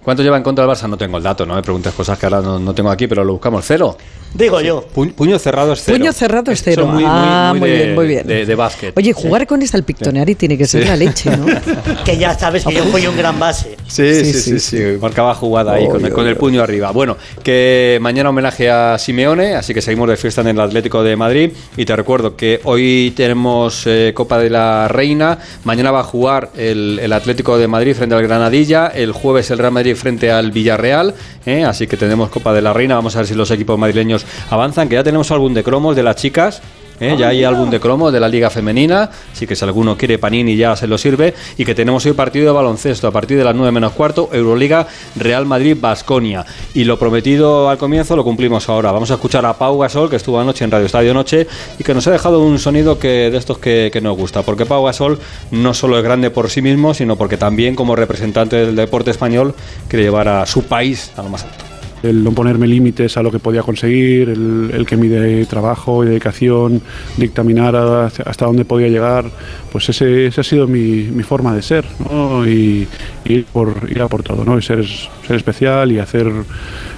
¿Cuánto 0.02 0.22
lleva 0.22 0.36
en 0.36 0.42
contra 0.42 0.66
del 0.66 0.74
Barça? 0.74 0.88
No 0.88 0.96
tengo 0.96 1.16
el 1.16 1.22
dato, 1.22 1.46
no 1.46 1.54
me 1.54 1.62
preguntes 1.62 1.94
cosas 1.94 2.18
que 2.18 2.26
ahora 2.26 2.40
no, 2.40 2.74
tengo 2.74 2.90
aquí, 2.90 3.06
pero 3.06 3.24
lo 3.24 3.32
buscamos. 3.34 3.64
Cero. 3.66 3.96
Digo 4.34 4.60
yo. 4.60 4.82
puño 4.82 5.38
cerrado 5.38 5.72
es 5.74 5.82
cero. 5.84 5.98
Puño 5.98 6.12
cerrado 6.12 6.52
es 6.52 6.62
cero. 6.62 6.86
Muy, 6.86 7.04
ah, 7.06 7.54
muy, 7.56 7.70
bien, 7.70 7.94
muy 7.94 8.06
bien. 8.06 8.26
De, 8.26 8.54
básquet. 8.54 8.96
Oye, 8.96 9.12
jugar 9.12 9.46
con 9.46 9.60
esta 9.62 9.76
al 9.76 9.84
Pictonari 9.84 10.34
tiene 10.34 10.56
que 10.56 10.66
ser 10.66 10.86
la 10.86 10.96
leche, 10.96 11.36
¿no? 11.36 11.46
que 12.04 12.16
ya 12.16 12.38
sabes 12.38 12.64
que 12.64 12.74
yo 12.74 12.84
fui 12.84 13.06
un 13.06 13.16
gran 13.16 13.38
base. 13.38 13.76
Sí, 13.86 14.24
sí, 14.24 14.32
sí, 14.32 14.60
sí. 14.60 14.82
Marcaba 15.00 15.34
jugada 15.34 15.74
ahí 15.74 15.86
con, 15.88 16.26
el, 16.26 16.36
puño 16.36 16.62
arriba. 16.62 16.90
Bueno, 16.92 17.16
que 17.42 17.98
mañana 18.00 18.30
homenaje 18.30 18.70
a 18.70 18.98
Simeone, 18.98 19.54
así 19.54 19.74
que 19.74 19.82
seguimos 19.82 20.08
de 20.08 20.16
fiesta 20.16 20.40
en 20.40 20.48
el 20.48 20.60
Atlético 20.60 21.02
de 21.02 21.16
Madrid. 21.16 21.52
Y 21.76 21.84
te 21.84 21.94
recuerdo 21.94 22.36
que 22.36 22.60
hoy 22.64 23.12
tenemos 23.16 23.86
eh, 23.86 24.12
Copa 24.14 24.38
de 24.38 24.50
la 24.50 24.88
Reina. 24.88 25.38
Mañana 25.64 25.90
va 25.90 26.00
a 26.00 26.04
jugar 26.04 26.50
el, 26.56 26.98
el, 27.02 27.12
Atlético 27.12 27.58
de 27.58 27.68
Madrid 27.68 27.94
frente 27.94 28.14
al 28.14 28.22
Granadilla. 28.22 28.86
El 28.88 29.12
jueves 29.12 29.50
el 29.50 29.58
Real 29.58 29.72
Madrid 29.72 29.94
frente 29.94 30.30
al 30.30 30.52
Villarreal. 30.52 31.14
Eh, 31.44 31.64
así 31.64 31.86
que 31.86 31.96
tenemos 31.96 32.30
Copa 32.30 32.52
de 32.52 32.62
la 32.62 32.72
Reina. 32.72 32.94
Vamos 32.94 33.14
a 33.16 33.18
ver 33.18 33.26
si 33.26 33.34
los 33.34 33.50
equipos 33.50 33.78
madrileños 33.78 34.21
avanzan, 34.50 34.88
que 34.88 34.94
ya 34.94 35.04
tenemos 35.04 35.30
álbum 35.30 35.54
de 35.54 35.62
cromos 35.62 35.96
de 35.96 36.02
las 36.02 36.16
chicas. 36.16 36.62
¿eh? 37.02 37.16
ya 37.18 37.28
hay 37.28 37.44
álbum 37.44 37.70
de 37.70 37.80
cromos 37.80 38.12
de 38.12 38.20
la 38.20 38.28
Liga 38.28 38.50
Femenina, 38.50 39.10
así 39.32 39.46
que 39.46 39.56
si 39.56 39.64
alguno 39.64 39.96
quiere 39.96 40.18
Panini 40.18 40.56
ya 40.56 40.76
se 40.76 40.86
lo 40.86 40.98
sirve. 40.98 41.34
Y 41.56 41.64
que 41.64 41.74
tenemos 41.74 42.04
hoy 42.06 42.12
partido 42.12 42.46
de 42.46 42.52
baloncesto 42.52 43.06
a 43.06 43.10
partir 43.10 43.38
de 43.38 43.44
las 43.44 43.54
9 43.54 43.72
menos 43.72 43.92
cuarto, 43.92 44.30
Euroliga 44.32 44.86
Real 45.16 45.46
Madrid 45.46 45.76
Basconia. 45.80 46.44
Y 46.74 46.84
lo 46.84 46.98
prometido 46.98 47.68
al 47.68 47.78
comienzo 47.78 48.16
lo 48.16 48.24
cumplimos 48.24 48.68
ahora. 48.68 48.92
Vamos 48.92 49.10
a 49.10 49.14
escuchar 49.14 49.44
a 49.46 49.54
Pau 49.54 49.78
Gasol, 49.78 50.08
que 50.08 50.16
estuvo 50.16 50.38
anoche 50.40 50.64
en 50.64 50.70
Radio 50.70 50.86
Estadio 50.86 51.14
Noche 51.14 51.46
y 51.78 51.84
que 51.84 51.94
nos 51.94 52.06
ha 52.06 52.10
dejado 52.10 52.40
un 52.40 52.58
sonido 52.58 52.98
que 52.98 53.30
de 53.30 53.36
estos 53.36 53.58
que, 53.58 53.90
que 53.92 54.00
nos 54.00 54.16
gusta. 54.16 54.42
Porque 54.42 54.66
Pau 54.66 54.84
Gasol 54.84 55.18
no 55.50 55.74
solo 55.74 55.98
es 55.98 56.04
grande 56.04 56.30
por 56.30 56.50
sí 56.50 56.62
mismo, 56.62 56.94
sino 56.94 57.16
porque 57.16 57.36
también 57.36 57.74
como 57.74 57.96
representante 57.96 58.56
del 58.56 58.76
deporte 58.76 59.10
español 59.10 59.54
quiere 59.88 60.04
llevar 60.04 60.28
a 60.28 60.46
su 60.46 60.64
país 60.64 61.10
a 61.16 61.22
lo 61.22 61.28
más 61.28 61.44
alto 61.44 61.71
el 62.02 62.24
no 62.24 62.32
ponerme 62.32 62.66
límites 62.66 63.16
a 63.16 63.22
lo 63.22 63.30
que 63.30 63.38
podía 63.38 63.62
conseguir, 63.62 64.28
el, 64.28 64.84
que 64.86 64.96
mi 64.96 65.44
trabajo 65.46 66.04
y 66.04 66.08
dedicación 66.08 66.82
dictaminara 67.16 68.06
hasta 68.06 68.46
dónde 68.46 68.64
podía 68.64 68.88
llegar, 68.88 69.24
pues 69.70 69.88
ese, 69.88 70.26
ese 70.26 70.40
ha 70.40 70.44
sido 70.44 70.66
mi, 70.66 71.04
mi, 71.04 71.22
forma 71.22 71.54
de 71.54 71.62
ser, 71.62 71.84
¿no? 72.10 72.46
y, 72.46 72.86
ir, 73.24 73.44
por, 73.52 73.88
ir 73.88 74.02
a 74.02 74.08
por 74.08 74.22
todo, 74.22 74.44
¿no? 74.44 74.58
y 74.58 74.62
ser, 74.62 74.84
ser 74.86 75.36
especial 75.36 75.92
y 75.92 75.98
hacer 75.98 76.30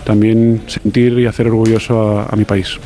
también 0.05 0.63
sentir 0.67 1.19
y 1.19 1.27
hacer 1.27 1.49
orgulloso 1.49 2.19
a, 2.19 2.27
a 2.27 2.37
mi 2.37 2.45
país. 2.45 2.79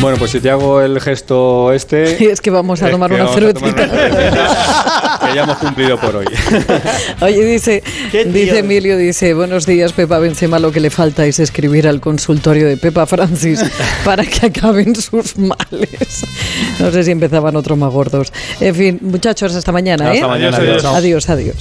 Bueno, 0.00 0.16
pues 0.16 0.30
si 0.30 0.40
te 0.40 0.50
hago 0.50 0.80
el 0.80 0.98
gesto 0.98 1.72
este. 1.74 2.24
es 2.32 2.40
que 2.40 2.50
vamos 2.50 2.82
a 2.82 2.90
tomar 2.90 3.12
una 3.12 3.28
cervecita. 3.28 3.86
que 3.86 5.34
ya 5.34 5.42
hemos 5.42 5.58
cumplido 5.58 5.98
por 5.98 6.16
hoy. 6.16 6.26
Oye, 7.20 7.44
dice, 7.44 7.82
dice 8.26 8.60
Emilio, 8.60 8.96
dice, 8.96 9.34
buenos 9.34 9.66
días, 9.66 9.92
Pepa 9.92 10.18
Benzema, 10.18 10.58
lo 10.58 10.72
que 10.72 10.80
le 10.80 10.88
falta 10.88 11.26
es 11.26 11.38
escribir 11.38 11.86
al 11.86 12.00
consultorio 12.00 12.66
de 12.66 12.78
Pepa 12.78 13.04
Francis 13.04 13.62
para 14.04 14.24
que 14.24 14.46
acaben 14.46 14.96
sus 14.96 15.36
males. 15.36 16.24
No 16.78 16.90
sé 16.90 17.04
si 17.04 17.10
empezaban 17.10 17.54
otros 17.56 17.76
más 17.76 17.92
gordos. 17.92 18.32
En 18.58 18.74
fin, 18.74 18.98
muchachos, 19.02 19.54
hasta 19.54 19.70
mañana. 19.70 20.12
Hasta 20.12 20.24
¿eh? 20.24 20.28
mañana. 20.28 20.56
adiós. 20.56 21.28
adiós. 21.28 21.56